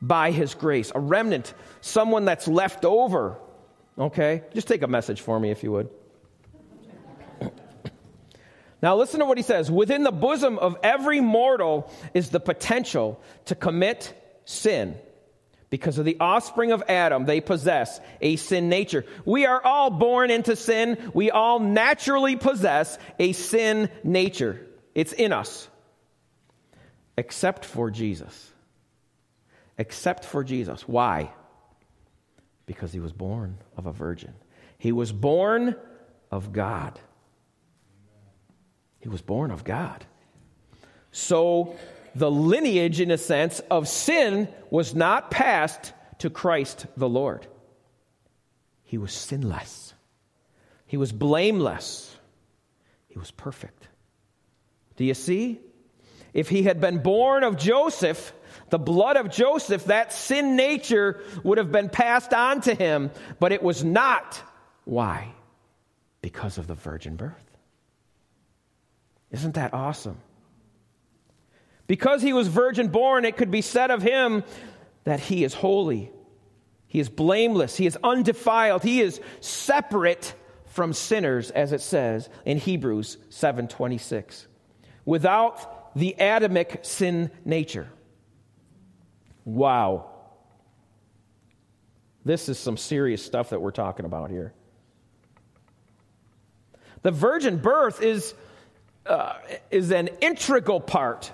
by 0.00 0.30
his 0.30 0.54
grace. 0.54 0.90
A 0.94 1.00
remnant, 1.00 1.52
someone 1.82 2.24
that's 2.24 2.48
left 2.48 2.86
over. 2.86 3.36
Okay? 3.98 4.42
Just 4.54 4.66
take 4.66 4.82
a 4.82 4.88
message 4.88 5.20
for 5.20 5.38
me 5.38 5.50
if 5.50 5.62
you 5.62 5.72
would. 5.72 5.90
Now, 8.82 8.96
listen 8.96 9.20
to 9.20 9.24
what 9.24 9.38
he 9.38 9.42
says. 9.42 9.70
Within 9.70 10.02
the 10.02 10.12
bosom 10.12 10.58
of 10.58 10.76
every 10.82 11.20
mortal 11.20 11.90
is 12.12 12.28
the 12.28 12.40
potential 12.40 13.18
to 13.46 13.54
commit 13.54 14.12
sin. 14.44 14.98
Because 15.74 15.98
of 15.98 16.04
the 16.04 16.18
offspring 16.20 16.70
of 16.70 16.84
Adam, 16.88 17.24
they 17.24 17.40
possess 17.40 17.98
a 18.20 18.36
sin 18.36 18.68
nature. 18.68 19.04
We 19.24 19.44
are 19.44 19.60
all 19.60 19.90
born 19.90 20.30
into 20.30 20.54
sin. 20.54 21.10
We 21.12 21.32
all 21.32 21.58
naturally 21.58 22.36
possess 22.36 22.96
a 23.18 23.32
sin 23.32 23.90
nature. 24.04 24.64
It's 24.94 25.12
in 25.12 25.32
us. 25.32 25.66
Except 27.18 27.64
for 27.64 27.90
Jesus. 27.90 28.52
Except 29.76 30.24
for 30.24 30.44
Jesus. 30.44 30.86
Why? 30.86 31.32
Because 32.66 32.92
he 32.92 33.00
was 33.00 33.12
born 33.12 33.58
of 33.76 33.86
a 33.86 33.92
virgin. 33.92 34.32
He 34.78 34.92
was 34.92 35.10
born 35.10 35.74
of 36.30 36.52
God. 36.52 37.00
He 39.00 39.08
was 39.08 39.22
born 39.22 39.50
of 39.50 39.64
God. 39.64 40.06
So 41.10 41.74
the 42.14 42.30
lineage, 42.30 43.00
in 43.00 43.10
a 43.10 43.18
sense, 43.18 43.60
of 43.70 43.88
sin 43.88 44.48
was 44.70 44.94
not 44.94 45.30
passed 45.30 45.92
to 46.18 46.30
Christ 46.30 46.86
the 46.96 47.08
Lord. 47.08 47.46
He 48.84 48.98
was 48.98 49.12
sinless, 49.12 49.94
he 50.86 50.96
was 50.96 51.12
blameless, 51.12 52.16
he 53.08 53.18
was 53.18 53.30
perfect. 53.30 53.88
Do 54.96 55.04
you 55.04 55.14
see? 55.14 55.60
If 56.32 56.48
he 56.48 56.64
had 56.64 56.80
been 56.80 56.98
born 56.98 57.44
of 57.44 57.56
Joseph, 57.56 58.32
the 58.70 58.78
blood 58.78 59.16
of 59.16 59.30
Joseph, 59.30 59.84
that 59.84 60.12
sin 60.12 60.56
nature 60.56 61.22
would 61.44 61.58
have 61.58 61.70
been 61.70 61.88
passed 61.88 62.34
on 62.34 62.60
to 62.62 62.74
him, 62.74 63.12
but 63.38 63.52
it 63.52 63.62
was 63.62 63.84
not. 63.84 64.42
Why? 64.84 65.32
Because 66.22 66.58
of 66.58 66.66
the 66.66 66.74
virgin 66.74 67.14
birth. 67.14 67.44
Isn't 69.30 69.54
that 69.54 69.74
awesome? 69.74 70.18
Because 71.86 72.22
he 72.22 72.32
was 72.32 72.48
virgin 72.48 72.88
born, 72.88 73.24
it 73.24 73.36
could 73.36 73.50
be 73.50 73.60
said 73.60 73.90
of 73.90 74.02
him 74.02 74.44
that 75.04 75.20
he 75.20 75.44
is 75.44 75.52
holy, 75.52 76.10
he 76.86 76.98
is 76.98 77.08
blameless, 77.08 77.76
he 77.76 77.86
is 77.86 77.98
undefiled, 78.02 78.82
he 78.82 79.00
is 79.00 79.20
separate 79.40 80.34
from 80.66 80.92
sinners 80.92 81.50
as 81.50 81.72
it 81.72 81.80
says 81.80 82.28
in 82.44 82.58
Hebrews 82.58 83.18
7:26. 83.30 84.46
Without 85.04 85.94
the 85.94 86.16
Adamic 86.18 86.80
sin 86.82 87.30
nature. 87.44 87.88
Wow. 89.44 90.10
This 92.24 92.48
is 92.48 92.58
some 92.58 92.76
serious 92.76 93.24
stuff 93.24 93.50
that 93.50 93.60
we're 93.60 93.70
talking 93.70 94.06
about 94.06 94.30
here. 94.30 94.54
The 97.02 97.10
virgin 97.10 97.58
birth 97.58 98.02
is 98.02 98.34
uh, 99.06 99.34
is 99.70 99.90
an 99.92 100.08
integral 100.22 100.80
part 100.80 101.30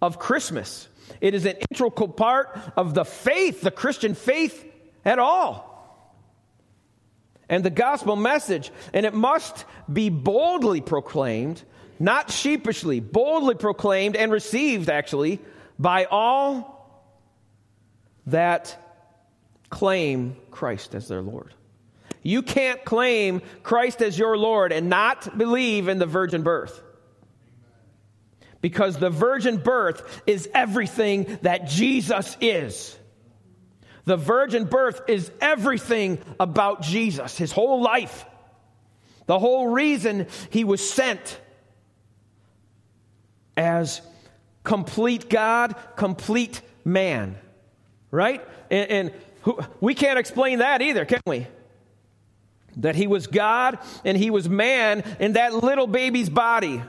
of 0.00 0.18
Christmas. 0.18 0.88
It 1.20 1.34
is 1.34 1.44
an 1.44 1.56
integral 1.70 2.08
part 2.08 2.58
of 2.76 2.94
the 2.94 3.04
faith, 3.04 3.60
the 3.60 3.70
Christian 3.70 4.14
faith 4.14 4.64
at 5.04 5.18
all. 5.18 5.68
And 7.48 7.64
the 7.64 7.70
gospel 7.70 8.16
message. 8.16 8.70
And 8.92 9.04
it 9.04 9.14
must 9.14 9.64
be 9.92 10.08
boldly 10.08 10.80
proclaimed, 10.80 11.62
not 11.98 12.30
sheepishly, 12.30 13.00
boldly 13.00 13.56
proclaimed 13.56 14.16
and 14.16 14.30
received, 14.30 14.88
actually, 14.88 15.40
by 15.78 16.04
all 16.04 16.76
that 18.26 18.76
claim 19.68 20.36
Christ 20.50 20.94
as 20.94 21.08
their 21.08 21.22
Lord. 21.22 21.54
You 22.22 22.42
can't 22.42 22.84
claim 22.84 23.40
Christ 23.62 24.02
as 24.02 24.18
your 24.18 24.36
Lord 24.36 24.72
and 24.72 24.88
not 24.88 25.36
believe 25.36 25.88
in 25.88 25.98
the 25.98 26.06
virgin 26.06 26.42
birth. 26.42 26.82
Because 28.60 28.98
the 28.98 29.10
virgin 29.10 29.56
birth 29.56 30.22
is 30.26 30.48
everything 30.54 31.38
that 31.42 31.66
Jesus 31.66 32.36
is. 32.40 32.96
The 34.04 34.16
virgin 34.16 34.64
birth 34.64 35.02
is 35.08 35.30
everything 35.40 36.18
about 36.38 36.82
Jesus, 36.82 37.36
his 37.38 37.52
whole 37.52 37.80
life. 37.80 38.24
The 39.26 39.38
whole 39.38 39.68
reason 39.68 40.26
he 40.50 40.64
was 40.64 40.88
sent 40.88 41.40
as 43.56 44.02
complete 44.64 45.30
God, 45.30 45.74
complete 45.96 46.60
man. 46.84 47.36
Right? 48.10 48.46
And, 48.70 48.90
and 48.90 49.12
who, 49.42 49.60
we 49.80 49.94
can't 49.94 50.18
explain 50.18 50.58
that 50.58 50.82
either, 50.82 51.04
can 51.04 51.20
we? 51.26 51.46
that 52.76 52.96
he 52.96 53.06
was 53.06 53.26
God 53.26 53.78
and 54.04 54.16
he 54.16 54.30
was 54.30 54.48
man 54.48 55.02
in 55.18 55.34
that 55.34 55.54
little 55.54 55.86
baby's 55.86 56.28
body. 56.28 56.82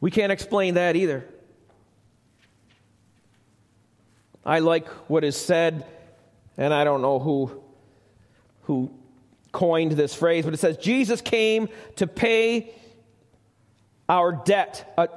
We 0.00 0.10
can't 0.10 0.32
explain 0.32 0.74
that 0.74 0.96
either. 0.96 1.24
I 4.44 4.60
like 4.60 4.88
what 5.10 5.24
is 5.24 5.36
said, 5.36 5.84
and 6.56 6.72
I 6.72 6.84
don't 6.84 7.02
know 7.02 7.18
who, 7.18 7.62
who 8.62 8.90
coined 9.52 9.92
this 9.92 10.14
phrase, 10.14 10.44
but 10.44 10.54
it 10.54 10.58
says 10.58 10.76
Jesus 10.76 11.20
came 11.20 11.68
to 11.96 12.06
pay 12.06 12.74
our 14.08 14.32
debt. 14.32 14.94
Uh, 14.96 15.08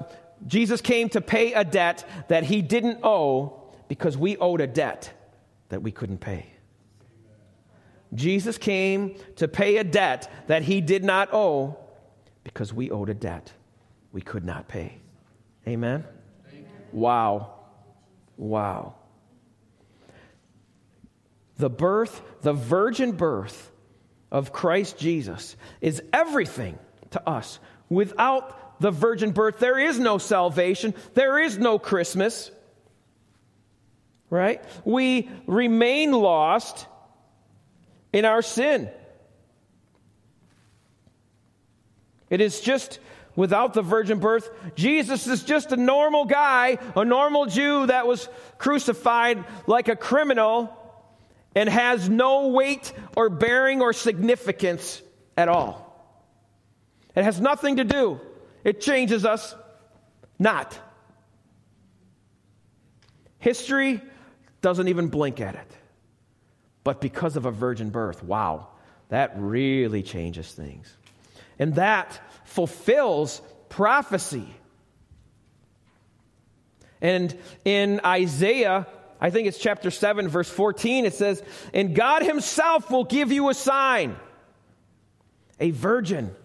Jesus 0.48 0.82
came 0.82 1.10
to 1.10 1.22
pay 1.22 1.54
a 1.54 1.64
debt 1.64 2.08
that 2.28 2.44
he 2.44 2.62
didn't 2.62 3.00
owe 3.04 3.72
because 3.88 4.18
we 4.18 4.38
owed 4.38 4.60
a 4.60 4.68
debt 4.68 5.14
that 5.70 5.82
we 5.82 5.92
couldn't 5.92 6.18
pay. 6.18 6.48
Jesus 8.14 8.58
came 8.58 9.16
to 9.38 9.48
pay 9.48 9.78
a 9.78 9.84
debt 9.84 10.30
that 10.48 10.64
he 10.64 10.82
did 10.82 11.04
not 11.04 11.30
owe 11.32 11.78
because 12.44 12.74
we 12.74 12.92
owed 12.92 13.10
a 13.10 13.14
debt 13.14 13.54
we 14.12 14.22
could 14.22 14.44
not 14.46 14.68
pay. 14.68 14.98
Amen? 15.68 16.04
Wow. 16.92 17.54
Wow. 18.38 18.96
the 21.62 21.70
birth, 21.70 22.22
the 22.42 22.54
virgin 22.54 23.14
birth 23.14 23.72
of 24.32 24.52
Christ 24.52 24.98
Jesus 24.98 25.56
is 25.80 26.02
everything 26.12 26.78
to 27.12 27.30
us. 27.30 27.60
Without 27.88 28.82
the 28.82 28.92
virgin 28.92 29.32
birth, 29.32 29.60
there 29.60 29.80
is 29.80 30.00
no 30.00 30.18
salvation, 30.18 30.94
there 31.14 31.40
is 31.40 31.58
no 31.58 31.80
Christmas. 31.80 32.52
Right? 34.30 34.64
We 34.84 35.30
remain 35.46 36.12
lost 36.12 36.88
in 38.12 38.26
our 38.26 38.42
sin. 38.42 38.90
It 42.30 42.42
is 42.42 42.62
just 42.62 43.00
without 43.36 43.74
the 43.74 43.82
virgin 43.82 44.20
birth. 44.20 44.50
Jesus 44.76 45.28
is 45.28 45.44
just 45.44 45.72
a 45.72 45.78
normal 45.78 46.26
guy, 46.26 46.78
a 46.96 47.06
normal 47.06 47.46
Jew 47.46 47.88
that 47.88 48.08
was 48.08 48.28
crucified 48.58 49.44
like 49.68 49.88
a 49.88 49.96
criminal 49.96 50.78
and 51.56 51.70
has 51.70 52.10
no 52.10 52.48
weight 52.50 52.94
or 53.16 53.30
bearing 53.30 53.82
or 53.82 53.94
significance 53.94 55.02
at 55.38 55.50
all. 55.50 55.88
It 57.16 57.24
has 57.24 57.42
nothing 57.42 57.78
to 57.78 57.84
do. 57.84 58.20
It 58.64 58.82
changes 58.82 59.26
us 59.26 59.56
not. 60.40 60.78
History 63.40 64.02
doesn't 64.62 64.88
even 64.88 65.08
blink 65.08 65.42
at 65.42 65.56
it. 65.56 65.72
But 66.84 67.02
because 67.02 67.36
of 67.36 67.46
a 67.46 67.52
virgin 67.52 67.90
birth, 67.90 68.24
wow, 68.24 68.68
that 69.10 69.34
really 69.36 70.04
changes 70.04 70.52
things. 70.52 70.96
And 71.60 71.76
that 71.76 72.20
fulfills 72.52 73.42
prophecy. 73.70 74.48
And 77.02 77.36
in 77.66 78.02
Isaiah, 78.06 78.88
I 79.20 79.30
think 79.30 79.48
it's 79.48 79.58
chapter 79.58 79.90
7, 79.90 80.28
verse 80.28 80.50
14, 80.50 81.06
it 81.06 81.14
says, 81.14 81.42
And 81.74 81.96
God 81.96 82.24
Himself 82.24 82.92
will 82.92 83.06
give 83.06 83.32
you 83.32 83.50
a 83.50 83.54
sign. 83.54 84.18
A 85.60 85.72
virgin 85.72 86.36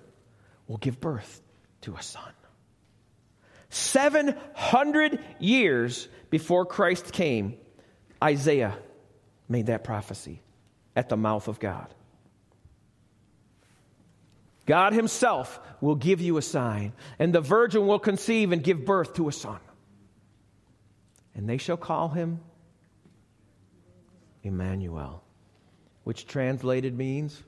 will 0.69 0.79
give 0.79 1.01
birth 1.01 1.42
to 1.83 1.95
a 1.95 2.03
son. 2.03 2.33
700 3.71 5.19
years 5.40 6.09
before 6.31 6.64
Christ 6.66 7.12
came, 7.12 7.57
Isaiah 8.23 8.79
made 9.49 9.66
that 9.66 9.85
prophecy 9.85 10.40
at 10.95 11.09
the 11.09 11.16
mouth 11.16 11.49
of 11.49 11.59
God. 11.59 11.92
God 14.66 14.92
Himself 14.92 15.61
will 15.81 15.94
give 15.94 16.20
you 16.20 16.37
a 16.37 16.42
sign, 16.42 16.92
and 17.18 17.33
the 17.33 17.40
virgin 17.40 17.87
will 17.87 17.98
conceive 17.98 18.52
and 18.52 18.62
give 18.62 18.85
birth 18.85 19.14
to 19.14 19.29
a 19.29 19.33
son. 19.33 19.61
And 21.35 21.48
they 21.48 21.59
shall 21.59 21.76
call 21.76 22.09
him 22.09 22.40
Emmanuel, 24.42 25.22
which 26.05 26.26
translated 26.26 26.96
means 26.96 27.40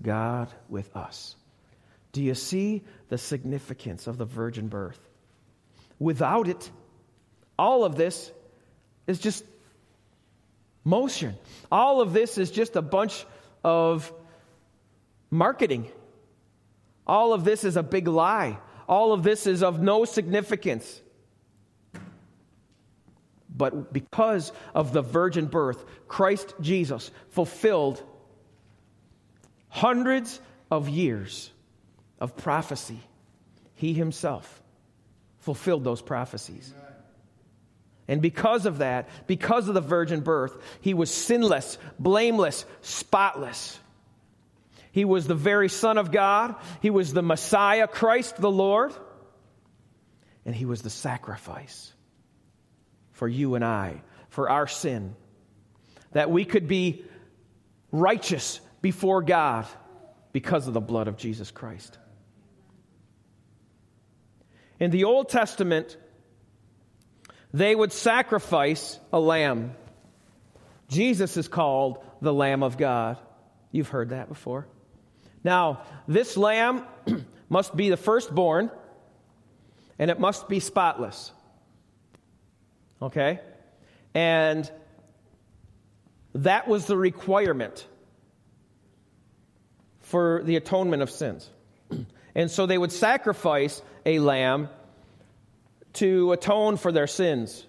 God 0.00 0.48
with 0.68 0.96
us. 0.96 1.36
Do 2.12 2.22
you 2.22 2.34
see 2.34 2.82
the 3.08 3.18
significance 3.18 4.06
of 4.06 4.18
the 4.18 4.24
virgin 4.24 4.68
birth? 4.68 4.98
Without 5.98 6.48
it, 6.48 6.70
all 7.58 7.84
of 7.84 7.96
this 7.96 8.32
is 9.06 9.18
just 9.18 9.44
motion. 10.84 11.36
All 11.70 12.00
of 12.00 12.12
this 12.12 12.38
is 12.38 12.50
just 12.50 12.76
a 12.76 12.82
bunch 12.82 13.24
of 13.62 14.12
marketing. 15.32 15.90
All 17.06 17.32
of 17.32 17.44
this 17.44 17.64
is 17.64 17.76
a 17.76 17.82
big 17.82 18.06
lie. 18.06 18.58
All 18.88 19.12
of 19.12 19.24
this 19.24 19.46
is 19.46 19.62
of 19.62 19.80
no 19.80 20.04
significance. 20.04 21.00
But 23.54 23.92
because 23.92 24.52
of 24.74 24.92
the 24.92 25.02
virgin 25.02 25.46
birth, 25.46 25.84
Christ 26.06 26.54
Jesus 26.60 27.10
fulfilled 27.30 28.02
hundreds 29.68 30.40
of 30.70 30.88
years 30.88 31.50
of 32.20 32.36
prophecy. 32.36 33.00
He 33.74 33.94
himself 33.94 34.62
fulfilled 35.38 35.82
those 35.82 36.02
prophecies. 36.02 36.72
And 38.08 38.20
because 38.20 38.66
of 38.66 38.78
that, 38.78 39.08
because 39.26 39.68
of 39.68 39.74
the 39.74 39.80
virgin 39.80 40.20
birth, 40.20 40.56
he 40.80 40.92
was 40.92 41.12
sinless, 41.12 41.78
blameless, 41.98 42.64
spotless. 42.80 43.78
He 44.92 45.04
was 45.04 45.26
the 45.26 45.34
very 45.34 45.68
Son 45.68 45.98
of 45.98 46.12
God. 46.12 46.54
He 46.80 46.90
was 46.90 47.12
the 47.12 47.22
Messiah, 47.22 47.88
Christ 47.88 48.36
the 48.36 48.50
Lord. 48.50 48.92
And 50.44 50.54
he 50.54 50.66
was 50.66 50.82
the 50.82 50.90
sacrifice 50.90 51.92
for 53.12 53.26
you 53.26 53.54
and 53.54 53.64
I, 53.64 54.02
for 54.28 54.50
our 54.50 54.66
sin, 54.66 55.14
that 56.12 56.30
we 56.30 56.44
could 56.44 56.68
be 56.68 57.04
righteous 57.90 58.60
before 58.80 59.22
God 59.22 59.66
because 60.32 60.66
of 60.66 60.74
the 60.74 60.80
blood 60.80 61.08
of 61.08 61.16
Jesus 61.16 61.50
Christ. 61.50 61.98
In 64.80 64.90
the 64.90 65.04
Old 65.04 65.28
Testament, 65.28 65.96
they 67.54 67.74
would 67.74 67.92
sacrifice 67.92 68.98
a 69.12 69.20
lamb. 69.20 69.74
Jesus 70.88 71.36
is 71.36 71.48
called 71.48 72.04
the 72.20 72.32
Lamb 72.32 72.62
of 72.62 72.76
God. 72.76 73.18
You've 73.70 73.88
heard 73.88 74.10
that 74.10 74.28
before. 74.28 74.66
Now, 75.44 75.82
this 76.06 76.36
lamb 76.36 76.84
must 77.48 77.76
be 77.76 77.90
the 77.90 77.96
firstborn, 77.96 78.70
and 79.98 80.10
it 80.10 80.20
must 80.20 80.48
be 80.48 80.60
spotless. 80.60 81.32
Okay? 83.00 83.40
And 84.14 84.70
that 86.34 86.68
was 86.68 86.86
the 86.86 86.96
requirement 86.96 87.86
for 90.00 90.42
the 90.44 90.56
atonement 90.56 91.02
of 91.02 91.10
sins. 91.10 91.48
And 92.34 92.50
so 92.50 92.64
they 92.64 92.78
would 92.78 92.92
sacrifice 92.92 93.82
a 94.06 94.18
lamb 94.18 94.70
to 95.92 96.32
atone 96.32 96.78
for 96.78 96.90
their 96.90 97.06
sins. 97.06 97.66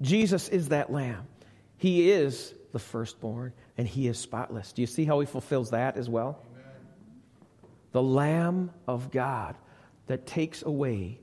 Jesus 0.00 0.48
is 0.48 0.68
that 0.68 0.90
lamb. 0.90 1.26
He 1.76 2.10
is 2.10 2.54
the 2.72 2.78
firstborn 2.78 3.52
and 3.76 3.86
he 3.86 4.06
is 4.06 4.18
spotless. 4.18 4.72
Do 4.72 4.82
you 4.82 4.86
see 4.86 5.04
how 5.04 5.20
he 5.20 5.26
fulfills 5.26 5.70
that 5.70 5.96
as 5.96 6.08
well? 6.08 6.40
Amen. 6.52 6.64
The 7.92 8.02
Lamb 8.02 8.70
of 8.86 9.10
God 9.10 9.56
that 10.06 10.26
takes 10.26 10.62
away 10.62 11.20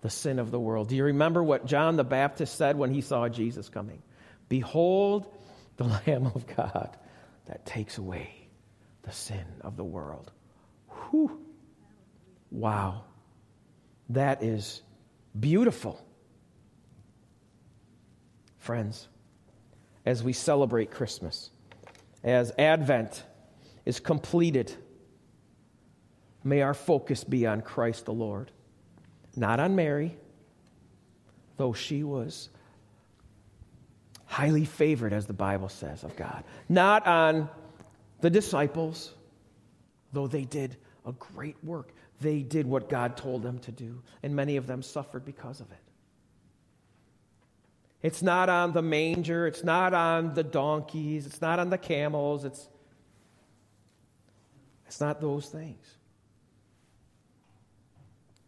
the 0.00 0.10
sin 0.10 0.38
of 0.38 0.50
the 0.50 0.60
world. 0.60 0.88
Do 0.88 0.96
you 0.96 1.04
remember 1.04 1.42
what 1.42 1.66
John 1.66 1.96
the 1.96 2.04
Baptist 2.04 2.56
said 2.56 2.76
when 2.76 2.92
he 2.92 3.00
saw 3.00 3.28
Jesus 3.28 3.68
coming? 3.68 4.02
Behold, 4.48 5.26
the 5.76 5.84
Lamb 6.06 6.26
of 6.34 6.46
God 6.56 6.96
that 7.46 7.66
takes 7.66 7.98
away 7.98 8.30
the 9.02 9.12
sin 9.12 9.44
of 9.62 9.76
the 9.76 9.84
world. 9.84 10.30
Whew. 11.10 11.40
Wow. 12.50 13.04
That 14.10 14.42
is 14.42 14.82
beautiful. 15.38 16.04
Friends, 18.58 19.08
as 20.04 20.22
we 20.22 20.32
celebrate 20.32 20.90
Christmas, 20.90 21.50
as 22.24 22.52
Advent 22.58 23.22
is 23.84 24.00
completed, 24.00 24.72
may 26.44 26.62
our 26.62 26.74
focus 26.74 27.24
be 27.24 27.46
on 27.46 27.60
Christ 27.60 28.04
the 28.04 28.12
Lord, 28.12 28.50
not 29.36 29.60
on 29.60 29.76
Mary, 29.76 30.16
though 31.56 31.72
she 31.72 32.02
was 32.02 32.48
highly 34.26 34.64
favored, 34.64 35.12
as 35.12 35.26
the 35.26 35.32
Bible 35.32 35.68
says, 35.68 36.04
of 36.04 36.14
God, 36.16 36.44
not 36.68 37.06
on 37.06 37.48
the 38.20 38.30
disciples, 38.30 39.14
though 40.12 40.26
they 40.26 40.44
did 40.44 40.76
a 41.06 41.12
great 41.12 41.56
work. 41.64 41.92
They 42.20 42.42
did 42.42 42.66
what 42.66 42.88
God 42.88 43.16
told 43.16 43.42
them 43.42 43.58
to 43.60 43.72
do, 43.72 44.02
and 44.22 44.34
many 44.34 44.56
of 44.56 44.66
them 44.66 44.82
suffered 44.82 45.24
because 45.24 45.60
of 45.60 45.70
it. 45.70 45.87
It's 48.02 48.22
not 48.22 48.48
on 48.48 48.72
the 48.72 48.82
manger, 48.82 49.46
it's 49.46 49.64
not 49.64 49.92
on 49.92 50.34
the 50.34 50.44
donkeys, 50.44 51.26
it's 51.26 51.40
not 51.40 51.58
on 51.58 51.70
the 51.70 51.78
camels, 51.78 52.44
it's 52.44 52.68
it's 54.86 55.00
not 55.00 55.20
those 55.20 55.46
things. 55.48 55.86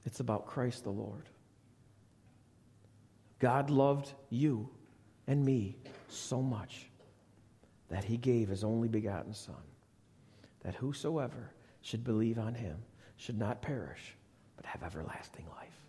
It's 0.07 0.21
about 0.21 0.47
Christ 0.47 0.85
the 0.85 0.91
Lord. 0.91 1.29
God 3.39 3.69
loved 3.69 4.13
you 4.31 4.71
and 5.27 5.45
me 5.45 5.77
so 6.09 6.41
much 6.41 6.89
that 7.91 8.05
he 8.05 8.17
gave 8.17 8.49
his 8.49 8.65
only 8.65 8.89
begotten 8.89 9.35
Son, 9.35 9.55
that 10.63 10.75
whosoever 10.75 11.53
should 11.83 12.05
believe 12.05 12.39
on 12.39 12.55
him 12.55 12.77
should 13.17 13.39
not 13.39 13.61
perish, 13.61 14.17
but 14.57 14.65
have 14.65 14.83
everlasting 14.83 15.45
life. 15.57 15.80